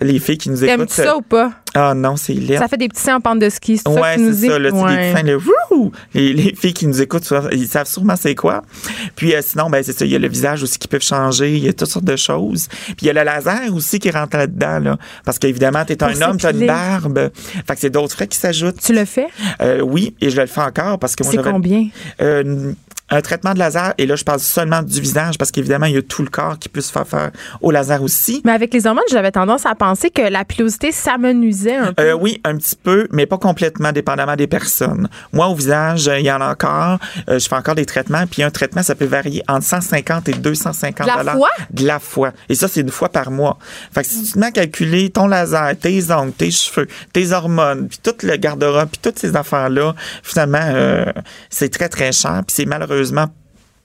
[0.00, 0.90] Les filles qui nous écoutent.
[0.90, 1.52] Ça ou pas?
[1.76, 2.58] Ah non, c'est laid.
[2.58, 3.78] Ça fait des petits seins en pente de ski.
[3.78, 4.58] C'est Ouais, c'est ça.
[4.58, 5.12] Là, c'est Ouais.
[5.12, 5.36] des seins, le
[5.70, 5.92] wouh!
[6.14, 8.62] Les, les filles qui nous écoutent, ils savent sûrement c'est quoi.
[9.16, 10.04] Puis euh, sinon, ben c'est ça.
[10.04, 11.52] Il y a le visage aussi qui peut changer.
[11.56, 12.68] Il y a toutes sortes de choses.
[12.68, 14.98] Puis il y a le laser aussi qui rentre là-dedans, là.
[15.24, 17.30] Parce qu'évidemment, t'es un homme, t'as une barbe.
[17.66, 18.80] Fait que c'est d'autres frais qui s'ajoutent.
[18.80, 19.26] Tu le fais?
[19.60, 21.88] Euh, oui, et je le fais encore parce que moi, C'est combien?
[22.20, 22.72] euh,
[23.10, 25.98] un traitement de laser, et là, je parle seulement du visage parce qu'évidemment, il y
[25.98, 27.30] a tout le corps qui peut se faire faire
[27.60, 28.40] au laser aussi.
[28.44, 32.02] Mais avec les hormones, j'avais tendance à penser que la pilosité s'amenuisait un peu.
[32.02, 35.08] Euh, oui, un petit peu, mais pas complètement, dépendamment des personnes.
[35.32, 36.98] Moi, au visage, il y en a encore.
[37.28, 38.26] Euh, je fais encore des traitements.
[38.26, 41.50] Puis un traitement, ça peut varier entre 150 et 250 De la fois?
[41.70, 42.32] De la fois.
[42.48, 43.58] Et ça, c'est une fois par mois.
[43.92, 47.32] Fait que si tu te mets à calculer ton laser, tes ongles, tes cheveux, tes
[47.32, 51.04] hormones, puis tout le garde-robe, puis toutes ces affaires-là, finalement, euh,
[51.50, 52.42] c'est très, très cher.
[52.46, 53.26] Puis c'est malheureusement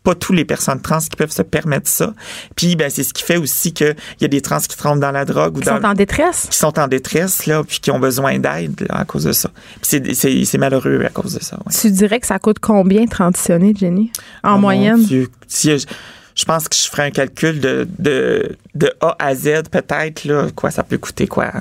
[0.02, 2.14] pas toutes les personnes trans qui peuvent se permettre ça.
[2.56, 5.12] Puis ben c'est ce qui fait aussi qu'il y a des trans qui tombent dans
[5.12, 6.48] la drogue ou dans sont en détresse.
[6.50, 9.50] qui sont en détresse, là, puis qui ont besoin d'aide là, à cause de ça.
[9.82, 11.58] Puis c'est- malheureux à cause de ça.
[11.58, 11.74] ouais.
[11.78, 14.10] Tu dirais que ça coûte combien transitionner, Jenny?
[14.42, 15.06] En Oh moyenne?
[15.48, 15.86] Si je,
[16.34, 20.48] je pense que je ferais un calcul de, de, de A à Z, peut-être, là,
[20.56, 21.52] quoi, ça peut coûter quoi?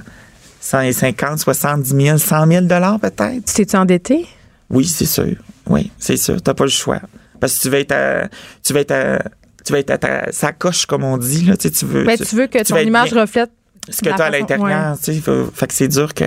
[0.60, 3.44] 150, 70 000, 100 000 dollars peut-être?
[3.46, 4.26] Tu t'es-tu endetté?
[4.70, 5.34] Oui, c'est sûr.
[5.66, 6.40] Oui, c'est sûr.
[6.40, 7.00] T'as pas le choix.
[7.40, 8.28] Parce que tu vas être à,
[8.64, 9.18] tu vas être à,
[9.64, 11.56] tu vas être à ta sacoche, comme on dit, là.
[11.56, 13.50] Tu, sais, tu veux, Ben, tu veux que ton image bien- reflète
[13.88, 14.96] ce que tu as à l'intérieur.
[15.02, 16.24] tu sais, faut- Fait que c'est dur que.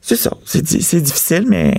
[0.00, 0.30] C'est ça.
[0.44, 1.74] C'est di- c'est difficile, mais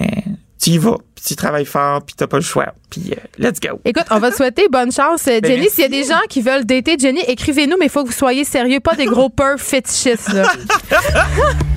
[0.61, 0.97] tu y vas.
[1.15, 2.74] Puis tu travailles fort, puis t'as pas le choix.
[2.89, 3.80] Puis euh, let's go.
[3.86, 5.61] Écoute, on va te souhaiter bonne chance, euh, Jenny.
[5.61, 5.76] merci.
[5.76, 8.13] S'il y a des gens qui veulent dater Jenny, écrivez-nous, mais il faut que vous
[8.15, 10.32] soyez sérieux, pas des gros peurs fétichistes.
[10.34, 10.51] Là.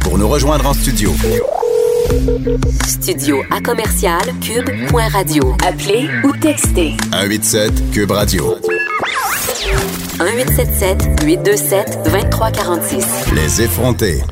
[0.01, 1.12] Pour nous rejoindre en studio,
[2.89, 5.55] Studio à commercial cube.radio.
[5.65, 8.57] Appelez ou textez 187 Cube Radio.
[10.19, 13.07] 1877 827 2346.
[13.33, 14.23] Les effrontés.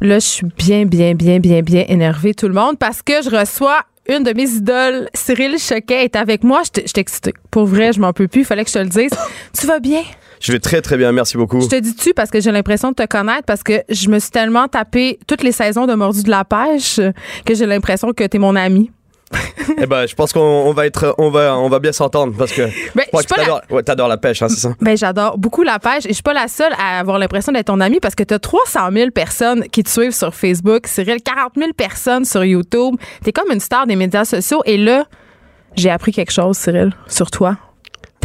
[0.00, 3.30] Là, je suis bien, bien, bien, bien, bien énervée, tout le monde, parce que je
[3.30, 6.62] reçois une de mes idoles, Cyril Choquet, est avec moi.
[6.64, 7.34] Je t- je suis excitée.
[7.50, 8.42] Pour vrai, je m'en peux plus.
[8.42, 9.10] Il fallait que je te le dise.
[9.58, 10.02] Tu vas bien?
[10.40, 11.60] Je vais très très bien, merci beaucoup.
[11.60, 14.30] Je te dis-tu parce que j'ai l'impression de te connaître, parce que je me suis
[14.30, 17.00] tellement tapé toutes les saisons de Mordu de la pêche
[17.44, 18.90] que j'ai l'impression que t'es mon ami.
[19.78, 22.52] Eh ben, je pense qu'on on va être, on va, on va bien s'entendre parce
[22.52, 22.62] que
[22.94, 24.74] Ben, je crois que la- t'adores, ouais, t'adores la pêche, hein, c'est ça?
[24.80, 27.66] Ben, j'adore beaucoup la pêche et je suis pas la seule à avoir l'impression d'être
[27.66, 31.20] ton ami parce que tu as 300 000 personnes qui te suivent sur Facebook, Cyril,
[31.20, 32.94] 40 000 personnes sur YouTube.
[33.24, 35.04] T'es comme une star des médias sociaux et là,
[35.74, 37.56] j'ai appris quelque chose, Cyril, sur toi.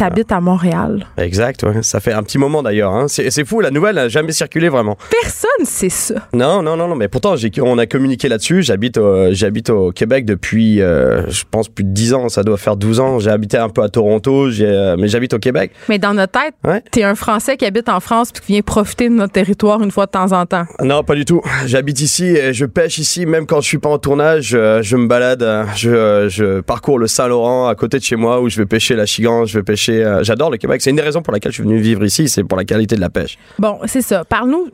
[0.02, 1.06] T'habites à Montréal.
[1.16, 1.82] Exact, ouais.
[1.82, 2.92] Ça fait un petit moment d'ailleurs.
[2.92, 3.06] Hein.
[3.08, 4.96] C'est fou, la nouvelle n'a jamais circulé vraiment.
[5.22, 6.14] Personne sait ça.
[6.34, 6.96] Non, non, non, non.
[6.96, 8.62] Mais pourtant, on a communiqué là-dessus.
[8.62, 12.28] J'habite, au- j'habite au Québec depuis, euh, je pense, plus de 10 ans.
[12.28, 13.20] Ça doit faire 12 ans.
[13.20, 15.70] J'ai habité un peu à Toronto, euh, mais j'habite au Québec.
[15.88, 16.82] Mais dans notre tête, Ouais.
[16.90, 19.92] t'es un Français qui habite en France puis qui vient profiter de notre territoire une
[19.92, 20.64] fois de temps en temps.
[20.82, 21.42] Non, pas du tout.
[21.66, 24.52] J'habite ici, et je pêche ici, même quand je suis pas en tournage.
[24.54, 25.46] euh, Je me balade,
[25.76, 29.06] je, je parcours le Saint-Laurent à côté de chez moi où je vais pêcher la
[29.06, 29.91] chigan, je vais pêcher.
[30.00, 30.80] Euh, J'adore le Québec.
[30.82, 32.94] C'est une des raisons pour laquelle je suis venu vivre ici, c'est pour la qualité
[32.96, 33.38] de la pêche.
[33.58, 34.24] Bon, c'est ça.
[34.24, 34.68] Parle-nous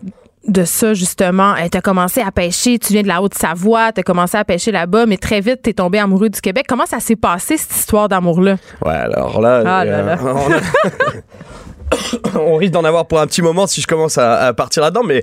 [0.46, 1.54] de ça, justement.
[1.70, 4.70] Tu as commencé à pêcher, tu viens de la Haute-Savoie, tu as commencé à pêcher
[4.72, 6.64] là-bas, mais très vite, tu es tombé amoureux du Québec.
[6.68, 8.56] Comment ça s'est passé, cette histoire d'amour-là?
[8.84, 10.18] Ouais, alors là, Ah là là.
[10.22, 14.52] on, a- on risque d'en avoir pour un petit moment si je commence à, à
[14.52, 15.22] partir là-dedans, mais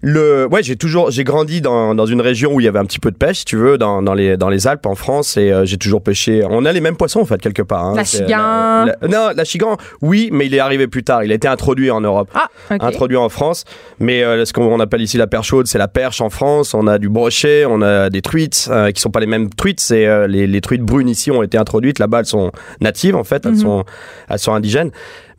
[0.00, 2.84] le, ouais, j'ai toujours, j'ai grandi dans, dans une région où il y avait un
[2.84, 5.36] petit peu de pêche, si tu veux, dans, dans les dans les Alpes en France,
[5.36, 6.42] et euh, j'ai toujours pêché.
[6.48, 7.84] On a les mêmes poissons en fait quelque part.
[7.84, 7.94] hein.
[7.96, 8.36] La C'est, chigan.
[8.38, 11.24] la- la- non, la chigan, oui, mais il est arrivé plus tard.
[11.24, 12.30] Il a été introduit en Europe.
[12.34, 12.48] Ah.
[12.70, 13.64] Introduit en France,
[13.98, 16.74] mais euh, ce qu'on appelle ici la perche chaude, c'est la perche en France.
[16.74, 19.80] On a du brochet, on a des truites euh, qui sont pas les mêmes truites.
[19.80, 21.98] C'est euh, les, les truites brunes ici ont été introduites.
[21.98, 23.58] Là-bas, elles sont natives en fait, elles Mhm.
[23.60, 23.84] sont
[24.28, 24.90] elles sont indigènes.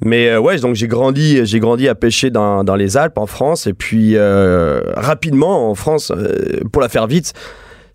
[0.03, 3.25] Mais euh, ouais, donc j'ai grandi, j'ai grandi à pêcher dans, dans les Alpes en
[3.25, 7.33] France, et puis euh, rapidement en France, euh, pour la faire vite,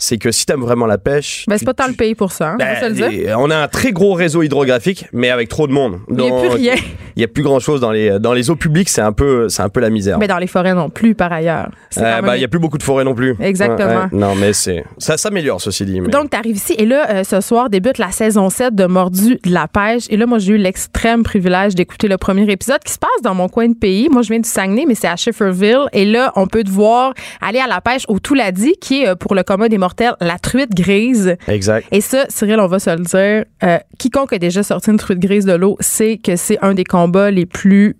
[0.05, 2.51] c'est que si t'aimes vraiment la pêche, Ben, c'est pas tant le pays pour ça,
[2.51, 3.37] hein, on va se le ben, dire.
[3.39, 5.99] on a un très gros réseau hydrographique, mais avec trop de monde.
[6.11, 6.75] Il n'y a plus rien.
[7.17, 9.47] Il y a plus grand chose dans les dans les eaux publiques, c'est un peu
[9.59, 10.19] un peu la misère.
[10.19, 11.69] Mais dans les forêts non plus, par ailleurs.
[11.97, 13.37] Euh, bah, même- il y a plus beaucoup de forêts non plus.
[13.41, 13.89] Exactement.
[13.89, 14.09] Ouais, ouais.
[14.13, 16.01] Non, mais c'est ça s'améliore ceci dit.
[16.01, 18.87] mais- Donc, tu arrives ici et là, euh, ce soir débute la saison 7 de
[18.87, 20.05] Mordu de la pêche.
[20.11, 23.35] Et là, moi, j'ai eu l'extrême privilège d'écouter le premier épisode qui se passe dans
[23.35, 24.09] mon coin de pays.
[24.11, 25.87] Moi, je viens du Saguenay, mais c'est à Schifferville.
[25.93, 29.15] Et là, on peut te voir aller à la pêche au Touladi, qui est, euh,
[29.15, 31.37] pour le commun des mortels, la truite grise.
[31.49, 31.87] exact.
[31.93, 35.19] Et ça, Cyril, on va se le dire, euh, quiconque a déjà sorti une truite
[35.19, 37.97] grise de l'eau sait que c'est un des combats les plus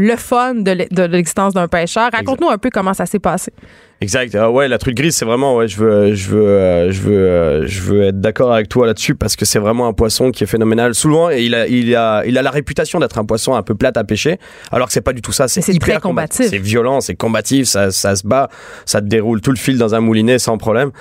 [0.00, 2.08] le fun de l'e- de l'existence d'un pêcheur.
[2.12, 3.52] Raconte-nous un peu comment ça s'est passé.
[4.00, 4.32] Exact.
[4.36, 7.18] Ah ouais, la truite grise, c'est vraiment ouais, je veux je veux euh, je veux
[7.18, 10.44] euh, je veux être d'accord avec toi là-dessus parce que c'est vraiment un poisson qui
[10.44, 10.94] est phénoménal.
[10.94, 13.96] Souvent, il a il a il a la réputation d'être un poisson un peu plate
[13.96, 14.38] à pêcher,
[14.70, 16.46] alors que c'est pas du tout ça, c'est hyper très combatif.
[16.48, 18.48] C'est violent, c'est combatif, ça ça se bat,
[18.86, 20.92] ça te déroule tout le fil dans un moulinet sans problème.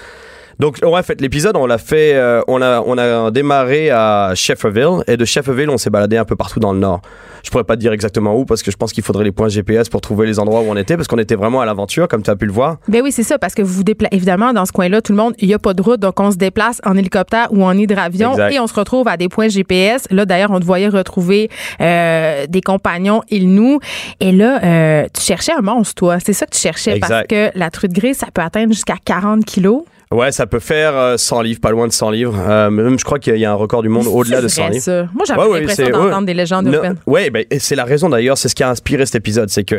[0.59, 5.03] Donc ouais, fait l'épisode on l'a fait euh, on a on a démarré à Shefferville
[5.07, 7.01] et de Shefferville on s'est baladé un peu partout dans le nord.
[7.43, 9.47] Je pourrais pas te dire exactement où parce que je pense qu'il faudrait les points
[9.47, 12.21] GPS pour trouver les endroits où on était parce qu'on était vraiment à l'aventure comme
[12.21, 12.77] tu as pu le voir.
[12.87, 14.15] Ben oui, c'est ça, parce que vous vous déplacez.
[14.15, 16.31] Évidemment, dans ce coin-là, tout le monde, il n'y a pas de route, donc on
[16.31, 18.51] se déplace en hélicoptère ou en hydravion Exact.
[18.51, 20.07] et on se retrouve à des points GPS.
[20.11, 21.49] Là, d'ailleurs, on te voyait retrouver
[21.79, 23.79] euh, des compagnons, il nous.
[24.19, 26.19] Et là, euh, tu cherchais un monstre, toi.
[26.19, 29.45] C'est ça que tu cherchais, parce que la truite grise, ça peut atteindre jusqu'à 40
[29.45, 29.83] kilos.
[30.11, 32.37] Ouais, ça peut faire euh, 100 livres, pas loin de 100 livres.
[32.39, 34.61] Euh, même, je crois qu'il y a un record du monde au-delà de C'est 100
[34.63, 34.83] vrai, livres.
[34.85, 35.07] ça.
[35.13, 36.25] Moi, j'avais Ouais, l'impression d'entendre ouais.
[36.25, 36.95] des légendes urbaines.
[37.05, 39.65] ouais, ben, et c'est la raison d'ailleurs, c'est ce qui a inspiré cet épisode, c'est
[39.65, 39.75] que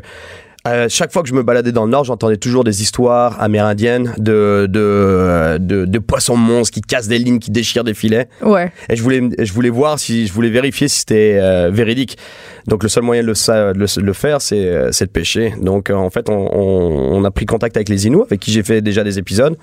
[0.67, 4.13] euh, chaque fois que je me baladais dans le Nord, j'entendais toujours des histoires amérindiennes
[4.19, 8.29] de, de, euh, de, de poissons monstres qui cassent des lignes, qui déchirent des filets.
[8.43, 8.73] Ouais.
[8.89, 12.19] Et je voulais, je voulais voir si, je voulais vérifier si c'était euh, véridique.
[12.67, 15.55] Donc le seul moyen de le, de le, faire, c'est, de pêcher.
[15.61, 18.63] Donc en fait, on, on, on a pris contact avec les Inuits, avec qui j'ai
[18.63, 19.57] fait déjà des épisodes.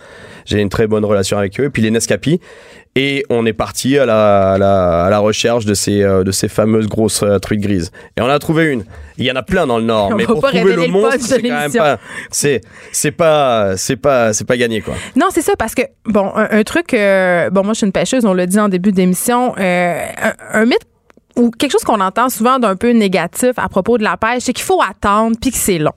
[0.45, 1.65] J'ai une très bonne relation avec eux.
[1.65, 2.39] Et puis les Nescapi.
[2.97, 6.31] Et on est parti à la, à la, à la recherche de ces, euh, de
[6.31, 7.91] ces fameuses grosses euh, truites grises.
[8.15, 8.85] Et on en a trouvé une.
[9.17, 10.09] Il y en a plein dans le Nord.
[10.13, 11.97] On mais pour trouver le le monstre, c'est quand même pas,
[12.31, 12.61] c'est,
[12.93, 14.93] c'est pas, c'est pas, c'est pas gagné, quoi.
[15.17, 17.91] Non, c'est ça, parce que, bon, un, un truc, euh, bon, moi, je suis une
[17.91, 20.85] pêcheuse, on l'a dit en début d'émission, euh, un, un mythe
[21.35, 24.53] ou quelque chose qu'on entend souvent d'un peu négatif à propos de la pêche, c'est
[24.53, 25.91] qu'il faut attendre puis que c'est long.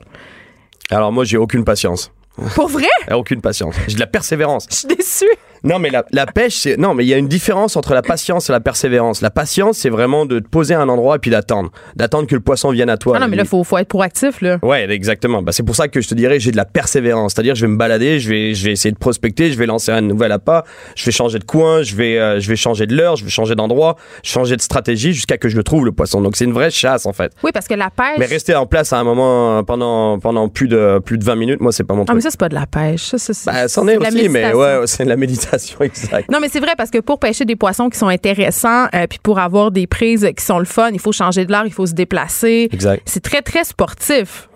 [0.91, 2.11] Alors moi, j'ai aucune patience.
[2.55, 2.87] Pour vrai?
[3.13, 3.75] Aucune patience.
[3.89, 4.67] J'ai de la persévérance.
[4.71, 5.27] Je suis déçue.
[5.65, 6.77] Non, mais la, la pêche, c'est.
[6.77, 9.23] Non, mais il y a une différence entre la patience et la persévérance.
[9.23, 11.73] La patience, c'est vraiment de te poser à un endroit et puis d'attendre.
[11.97, 13.15] D'attendre que le poisson vienne à toi.
[13.17, 14.59] Ah non, mais là, faut, faut être proactif, là.
[14.63, 15.43] Ouais, exactement.
[15.43, 17.33] Bah, c'est pour ça que je te dirais, j'ai de la persévérance.
[17.35, 19.91] C'est-à-dire, je vais me balader, je vais, je vais essayer de prospecter, je vais lancer
[19.91, 20.63] un nouvel appât,
[20.95, 23.31] je vais changer de coin, je vais, euh, je vais changer de l'heure, je vais
[23.31, 26.21] changer d'endroit, changer de stratégie jusqu'à que je le trouve, le poisson.
[26.21, 27.33] Donc, c'est une vraie chasse, en fait.
[27.43, 28.19] Oui, parce que la pêche.
[28.21, 31.61] Mais rester en place à un moment pendant, pendant plus, de, plus de 20 minutes,
[31.61, 32.28] moi, c'est pas mon Ah, truc.
[32.29, 33.03] Ça, c'est pas de la pêche.
[33.03, 35.17] Ça, ça, c'est- Bah, c'en c'est est de la aussi, mais ouais, c'est de la
[35.17, 36.31] méditation, exact.
[36.31, 39.19] Non, mais c'est vrai parce que pour pêcher des poissons qui sont intéressants, euh, puis
[39.23, 41.87] pour avoir des prises qui sont le fun, il faut changer de l'air, il faut
[41.87, 42.69] se déplacer.
[42.73, 43.03] Exact.
[43.07, 44.49] C'est très, très sportif.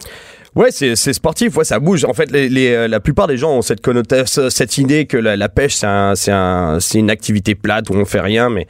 [0.54, 2.04] Ouais, c'est c'est sportif, ouais, ça bouge.
[2.04, 5.16] En fait, les, les, euh, la plupart des gens ont cette connotation, cette idée que
[5.16, 8.50] la, la pêche, c'est un, c'est un, c'est une activité plate où on fait rien,
[8.50, 8.66] mais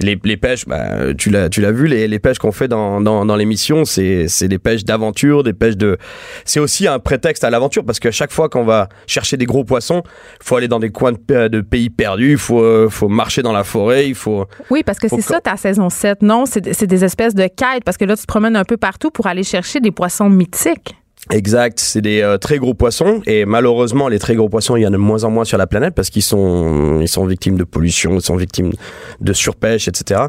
[0.00, 3.00] les, les pêches, bah, tu l'as, tu l'as vu, les, les pêches qu'on fait dans,
[3.00, 5.98] dans, dans l'émission, c'est, c'est des pêches d'aventure, des pêches de.
[6.44, 9.64] C'est aussi un prétexte à l'aventure parce qu'à chaque fois qu'on va chercher des gros
[9.64, 10.02] poissons,
[10.42, 13.64] faut aller dans des coins de, de pays perdus, il faut, faut marcher dans la
[13.64, 14.46] forêt, il faut.
[14.70, 16.44] Oui, parce que c'est que- ça ta saison 7, non?
[16.46, 19.10] C'est c'est des espèces de quêtes parce que là, tu te promènes un peu partout
[19.10, 20.96] pour aller chercher des poissons mythiques.
[21.30, 24.84] Exact, c'est des euh, très gros poissons et malheureusement les très gros poissons il y
[24.86, 27.56] en a de moins en moins sur la planète parce qu'ils sont ils sont victimes
[27.56, 28.72] de pollution, ils sont victimes
[29.20, 30.20] de surpêche, etc.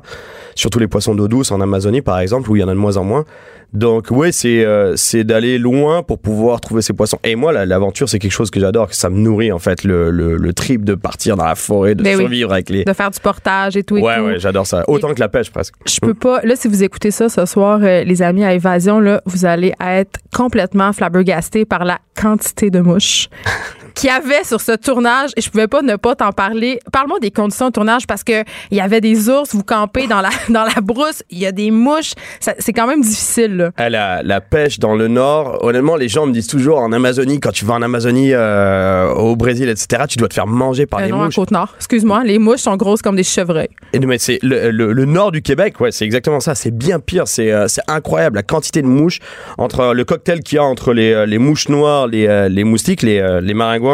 [0.56, 2.80] Surtout les poissons d'eau douce en Amazonie par exemple où il y en a de
[2.80, 3.26] moins en moins.
[3.74, 7.20] Donc ouais c'est euh, c'est d'aller loin pour pouvoir trouver ces poissons.
[7.26, 9.84] Et moi la- l'aventure c'est quelque chose que j'adore, que ça me nourrit en fait
[9.84, 12.22] le, le, le trip de partir dans la forêt, de Ben oui.
[12.22, 12.86] survivre avec les.
[12.86, 14.24] De faire du portage et tout et Ouais tout.
[14.24, 15.74] ouais j'adore ça autant que la pêche presque.
[15.86, 16.39] Je peux pas.
[16.43, 19.74] Là, si vous écoutez ça ce soir, euh, les amis à Évasion, là, vous allez
[19.82, 23.30] être complètement flabbergastés par la quantité de mouches
[23.96, 25.32] qu'il y avait sur ce tournage.
[25.38, 26.80] Et je pouvais pas ne pas t'en parler.
[26.91, 30.22] Parle-moi des conditions de tournage parce que il y avait des ours, vous campez dans
[30.22, 32.14] la, dans la brousse, il y a des mouches.
[32.39, 33.72] C'est quand même difficile, là.
[33.78, 37.39] À la, la pêche dans le nord, honnêtement, les gens me disent toujours en Amazonie,
[37.39, 41.00] quand tu vas en Amazonie, euh, au Brésil, etc., tu dois te faire manger par
[41.00, 41.36] Euh, les non, mouches.
[41.36, 41.74] Côte-Nord.
[41.78, 43.70] Excuse-moi, les mouches sont grosses comme des chevreuils.
[43.93, 46.54] Et mais c'est le, le- le nord du Québec, ouais, c'est exactement ça.
[46.56, 47.28] C'est bien pire.
[47.28, 49.20] C'est euh, c'est incroyable la quantité de mouches
[49.58, 52.64] entre le cocktail qu'il y a entre les, euh, les mouches noires, les, euh, les
[52.64, 53.85] moustiques, les, les maringouins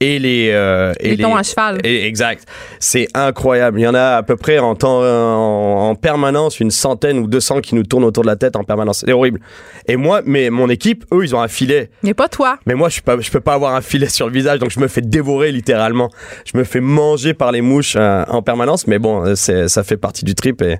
[0.00, 1.78] et les euh, et Les thons à cheval.
[1.84, 2.44] et- exact.
[2.78, 3.78] C'est incroyable.
[3.80, 7.26] Il y en a à peu près en temps en, en permanence une centaine ou
[7.26, 9.02] 200 qui nous tournent autour de la tête en permanence.
[9.06, 9.40] C'est horrible.
[9.86, 11.90] Et moi, mais mon équipe, eux, ils ont un filet.
[12.02, 12.58] Mais pas toi.
[12.66, 14.70] Mais moi, je suis pas, je peux pas avoir un filet sur le visage, donc
[14.70, 16.10] je me fais dévorer littéralement.
[16.44, 19.82] Je me fais manger par les mouches euh, en permanence, mais bon, euh, c'est, ça
[19.84, 20.62] fait partie du trip.
[20.62, 20.78] Et...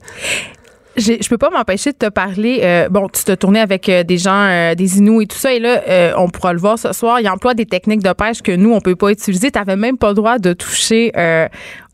[1.01, 2.61] Je peux pas m'empêcher de te parler.
[2.63, 5.53] euh, bon, tu te tournais avec euh, des gens, euh, des Inuits et tout ça,
[5.53, 7.21] et là, on pourra le voir ce soir.
[7.21, 9.51] Ils emploient des techniques de pêche que nous, on peut pas utiliser.
[9.51, 11.13] Tu n'avais même pas le droit de toucher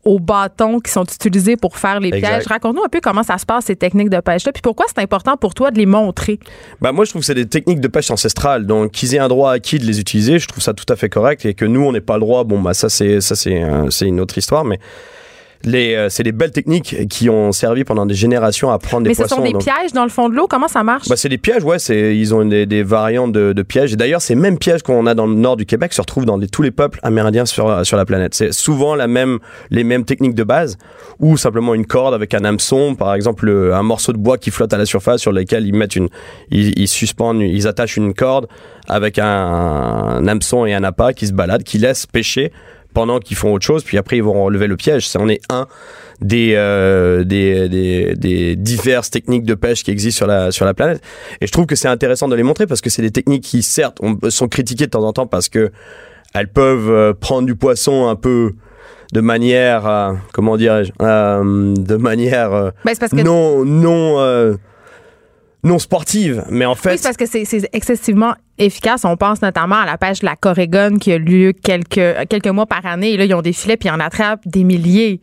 [0.05, 2.29] aux bâtons qui sont utilisés pour faire les Exact.
[2.29, 2.47] pièges.
[2.47, 5.35] Raconte-nous un peu comment ça se passe, ces techniques de pêche-là, puis pourquoi c'est important
[5.35, 6.39] pour toi de les montrer?
[6.79, 9.27] Bah moi, je trouve que c'est des techniques de pêche ancestrales, donc qu'ils aient un
[9.27, 11.81] droit acquis de les utiliser, je trouve ça tout à fait correct, et que nous,
[11.81, 12.45] on n'ait pas le droit.
[12.45, 14.79] Bon, bah ça, c'est ça, c'est c'est une autre histoire, mais
[15.63, 19.09] les, euh, c'est des belles techniques qui ont servi pendant des générations à prendre des
[19.09, 19.37] Mais ce poissons.
[19.37, 20.47] sont des donc- pièges dans le fond de l'eau.
[20.47, 21.07] Comment ça marche?
[21.09, 21.79] Bah, c'est des pièges, ouais.
[21.79, 23.93] C'est, ils ont des, des variantes de, de pièges.
[23.93, 26.39] Et d'ailleurs, ces mêmes pièges qu'on a dans le nord du Québec se retrouvent dans
[26.39, 28.35] tous les peuples amérindiens sur, sur la planète.
[28.35, 29.39] C'est souvent la même,
[29.71, 30.77] les mêmes techniques de base,
[31.19, 34.51] ou simplement une corde avec un hameçon, par exemple le- un morceau de bois qui
[34.51, 36.09] flotte à la surface sur lequel ils mettent une,
[36.51, 38.47] ils, ils suspendent, ils attachent une corde
[38.87, 42.51] avec un, un hameçon et un appât qui se baladent, qui laissent pêcher
[42.93, 45.07] pendant qu'ils font autre chose, puis après ils vont relever le piège.
[45.07, 45.67] Ça en est un
[46.21, 50.73] des, euh, des, des, des diverses techniques de pêche qui existent sur la, sur la
[50.73, 51.01] planète.
[51.41, 53.61] Et je trouve que c'est intéressant de les montrer parce que c'est des techniques qui,
[53.61, 55.71] certes, ont- sont critiquées de temps en temps parce que
[56.33, 58.53] elles peuvent euh, prendre du poisson un peu
[59.13, 62.49] de manière, euh, comment dirais-je, euh, de manière
[62.83, 64.57] Ben, parce que non, non,
[65.63, 66.43] non sportive.
[66.49, 69.05] Mais en Oui, fait, c'est parce que c'est excessivement efficace.
[69.05, 72.65] On pense notamment à la pêche de la Corégone qui a lieu quelques, quelques mois
[72.65, 73.11] par année.
[73.11, 75.21] Et là, ils ont des filets puis ils en attrapent des milliers.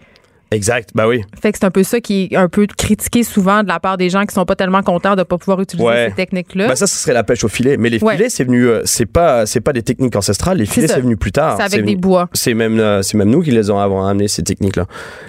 [0.50, 1.22] Exact, bah oui.
[1.40, 3.96] Fait que c'est un peu ça qui est un peu critiqué souvent de la part
[3.96, 6.06] des gens qui sont pas tellement contents de pas pouvoir utiliser Ouais.
[6.10, 6.68] ces techniques-là.
[6.68, 7.76] Bah ça, ce serait la pêche au filet.
[7.76, 8.16] Mais les Ouais.
[8.16, 10.58] filets, c'est venu, euh, c'est pas, c'est pas des techniques ancestrales.
[10.58, 11.56] Les filets, c'est venu plus tard.
[11.56, 12.28] c'est avec venu- des bois.
[12.32, 14.86] C'est même, euh, c'est même nous qui les avons amené ces techniques-là.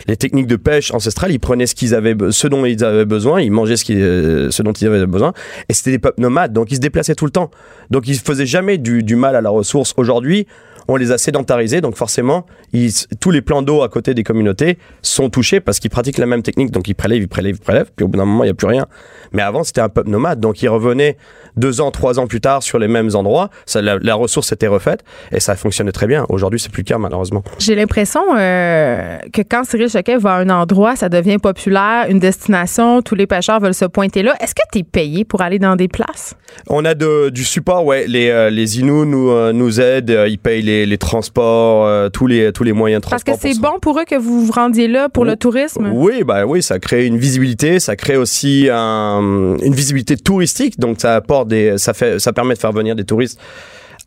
[0.08, 3.42] Les techniques de pêche ancestrales, ils prenaient ce qu'ils avaient, ce dont ils avaient besoin,
[3.42, 5.34] ils mangeaient ce, qui, euh, ce dont ils avaient besoin,
[5.70, 7.50] et c'était des peuples nomades, donc ils se déplaçaient tout le temps.
[7.90, 9.94] Donc ils faisaient jamais du, du mal à la ressource.
[9.98, 10.48] Aujourd'hui,
[10.88, 14.78] on les a sédentarisés, donc forcément, ils- tous les plans d'eau à côté des communautés
[15.02, 17.92] sont touchés parce qu'ils pratiquent la même technique, donc ils prélèvent, ils prélèvent, ils prélèvent,
[17.96, 18.86] puis au bout d'un moment, il n'y a plus rien.
[19.32, 21.18] Mais avant, c'était un peuple nomade, donc ils revenaient
[21.58, 24.68] deux ans, trois ans plus tard sur les mêmes endroits, ça, la, la ressource était
[24.68, 26.26] refaite, et ça fonctionnait très bien.
[26.30, 27.44] Aujourd'hui, c'est plus le cas, malheureusement.
[27.60, 32.20] J'ai l'impression euh, que quand Cyril Choquet va à un endroit, ça devient populaire, une
[32.20, 34.36] destination, tous les pêcheurs veulent se pointer là.
[34.42, 36.36] Est-ce que tu es payé pour aller dans des places?
[36.70, 38.06] On a de, du support, ouais.
[38.08, 42.10] Les, euh, les Inuits nous, euh, nous aident, euh, ils payent les, les transports, euh,
[42.10, 43.42] tous, les, tous les moyens de Parce transport.
[43.50, 45.30] que c'est bon pour eux que vous vous rendiez là pour Oui.
[45.30, 45.92] le tourisme?
[45.94, 51.00] Oui, bah oui, ça crée une visibilité, ça crée aussi un- une visibilité touristique, donc
[51.00, 53.40] ça apporte des, ça fait, ça permet de faire venir des touristes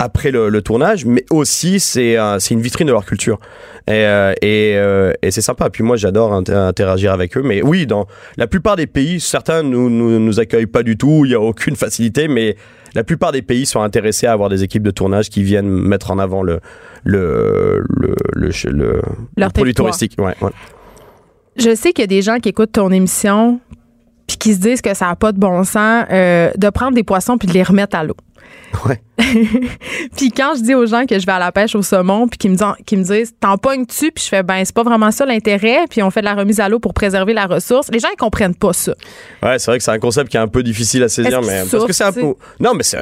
[0.00, 3.40] après le, le tournage, mais aussi c'est euh, une vitrine de leur culture
[3.88, 5.70] et euh, et, euh, et c'est sympa.
[5.70, 8.06] Puis moi j'adore inter- interagir avec eux, mais oui, dans
[8.36, 11.40] la plupart des pays, certains nous nous, nous accueillent pas du tout, il y a
[11.40, 12.54] aucune facilité, mais
[12.94, 16.10] la plupart des pays sont intéressés à avoir des équipes de tournage qui viennent mettre
[16.10, 16.60] en avant le
[17.04, 19.02] le le le, le- le
[19.36, 20.14] Leur produit touristique.
[20.18, 20.50] Ouais, ouais.
[21.56, 23.60] Je sais qu'il y a des gens qui écoutent ton émission
[24.26, 27.02] puis qui se disent que ça n'a pas de bon sens euh, de prendre des
[27.02, 28.14] poissons puis de les remettre à l'eau.
[28.86, 29.00] Ouais.
[30.16, 32.38] Puis quand je dis aux gens que je vais à la pêche au saumon puis
[32.38, 35.10] qu'ils me, disent- qu'ils me disent t'en pognes-tu puis je fais ben c'est pas vraiment
[35.10, 37.88] ça l'intérêt puis on fait de la remise à l'eau pour préserver la ressource.
[37.90, 38.92] Les gens ils comprennent pas ça.
[39.42, 41.62] Ouais, c'est vrai que c'est un concept qui est un peu difficile à saisir, mais
[41.70, 42.34] parce que c'est un peu.
[42.60, 42.98] Non, mais c'est,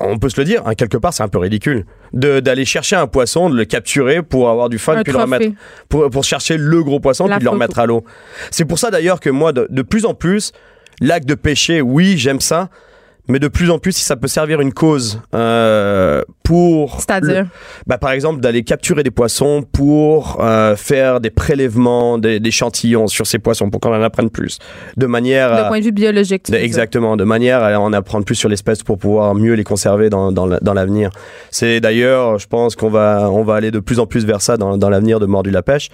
[0.00, 0.62] on peut se le dire.
[0.66, 4.48] hein, quelque part, c'est un peu ridicule d'aller chercher un poisson, de le capturer pour
[4.48, 5.46] avoir du fun, Un puis le remettre
[5.88, 8.04] pour pour chercher le gros poisson, La puis de le remettre à l'eau.
[8.50, 10.52] C'est pour ça d'ailleurs que moi, de, de plus en plus,
[11.00, 12.68] l'acte de pêcher, oui, j'aime ça.
[13.26, 17.46] Mais de plus en plus, si ça peut servir une cause euh, pour C'est-à-dire
[17.86, 23.06] bah, par exemple, d'aller capturer des poissons pour euh, faire des prélèvements, des, des échantillons
[23.06, 24.58] sur ces poissons pour qu'on en apprenne plus,
[24.98, 26.42] de manière de point de vue biologique.
[26.44, 29.64] tu de- exactement, de manière à en apprendre plus sur l'espèce pour pouvoir mieux les
[29.64, 31.08] conserver dans, dans, la- dans l'avenir.
[31.50, 34.58] C'est d'ailleurs, je pense qu'on va, on va aller de plus en plus vers ça
[34.58, 35.88] dans, dans l'avenir de Mordu la pêche.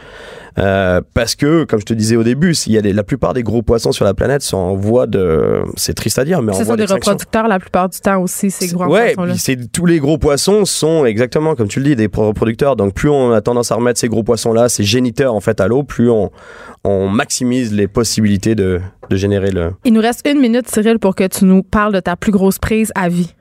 [0.59, 3.35] Euh, parce que, comme je te disais au début, il y a des- la plupart
[3.35, 5.61] des gros poissons sur la planète sont en voie de.
[5.77, 7.13] C'est triste à dire, mais en voie des d'extinction.
[7.21, 10.65] Reproducteurs la plupart du temps aussi ces gros Ouais, poissons c'est tous les gros poissons
[10.65, 12.77] sont exactement comme tu le dis des pro- reproducteurs.
[12.77, 15.61] Donc plus on a tendance à remettre ces gros poissons là, ces géniteurs en fait
[15.61, 16.31] à l'eau, plus on,
[16.85, 21.15] on maximise les possibilités de, de générer le Il nous reste une minute Cyril pour
[21.15, 23.35] que tu nous parles de ta plus grosse prise à vie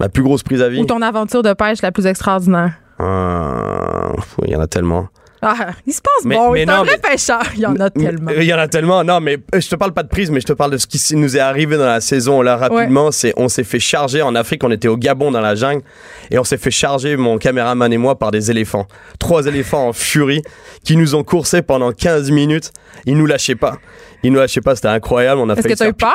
[0.00, 0.80] ma plus grosse prise à vie?
[0.80, 2.72] ou ton aventure de pêche la plus extraordinaire.
[3.00, 4.12] Euh,
[4.44, 5.08] il y en a tellement.
[5.40, 7.76] Ah, il se passe Mais- bon, mais il est un vrai pêcheur, il y en
[7.76, 8.30] a tellement.
[8.36, 9.04] Il y en a tellement.
[9.04, 10.86] Non, mais euh, je te parle pas de prise, mais je te parle de ce
[10.86, 12.42] qui nous est arrivé dans la saison.
[12.42, 14.64] Là, rapidement, c'est on s'est fait charger en Afrique.
[14.64, 15.82] On était au Gabon dans la jungle
[16.30, 18.86] et on s'est fait charger, mon caméraman et moi, par des éléphants.
[19.18, 20.42] Trois éléphants en furie
[20.84, 22.72] qui nous ont coursé pendant 15 minutes.
[23.06, 23.78] Ils nous lâchaient pas.
[24.22, 24.74] Ils nous lâchaient pas.
[24.74, 25.40] C'était incroyable.
[25.40, 26.12] On a Est-ce que tu as eu peur?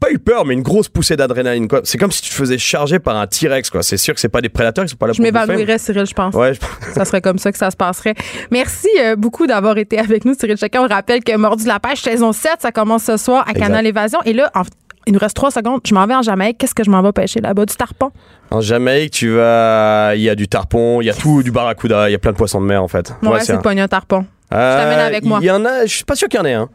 [0.00, 1.68] Pas eu peur, mais une grosse poussée d'adrénaline.
[1.68, 1.80] quoi.
[1.84, 3.70] C'est comme si tu te faisais charger par un T-Rex.
[3.70, 3.82] quoi.
[3.82, 5.46] C'est sûr que c'est pas des prédateurs, ils sont pas là Je pour bouffer.
[5.46, 6.34] m'évanouirais, Cyril, je pense.
[6.34, 6.60] Ouais, je-
[6.94, 8.14] Ça serait comme ça que ça se passerait.
[8.50, 10.82] Merci euh, beaucoup d'avoir été avec nous, Cyril Chacun.
[10.82, 13.66] On rappelle que Mordu la pêche, saison 7, ça commence ce soir à Exact.
[13.66, 14.18] Canal Évasion.
[14.24, 14.62] Et là, en-
[15.06, 15.80] il nous reste trois secondes.
[15.86, 16.58] Je m'en vais en Jamaïque.
[16.58, 17.64] Qu'est-ce que je m'en vais pêcher là-bas?
[17.64, 18.10] Du tarpon?
[18.50, 22.08] En Jamaïque, tu vas, il y a du tarpon, il y a tout, du barracuda,
[22.08, 23.12] il y a plein de poissons de mer en fait.
[23.22, 24.26] Ouais, Ouais, c'est un- de pogner un tarpon.
[24.52, 25.38] Euh, t'amène avec moi.
[25.42, 26.68] Il y en a, je suis pas sûr qu'il y en ait un.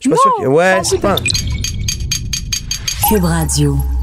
[0.00, 0.34] suis pas sûr.
[0.38, 1.16] qu'il- Ouais, c'est pas.
[3.08, 3.97] Cube Radio.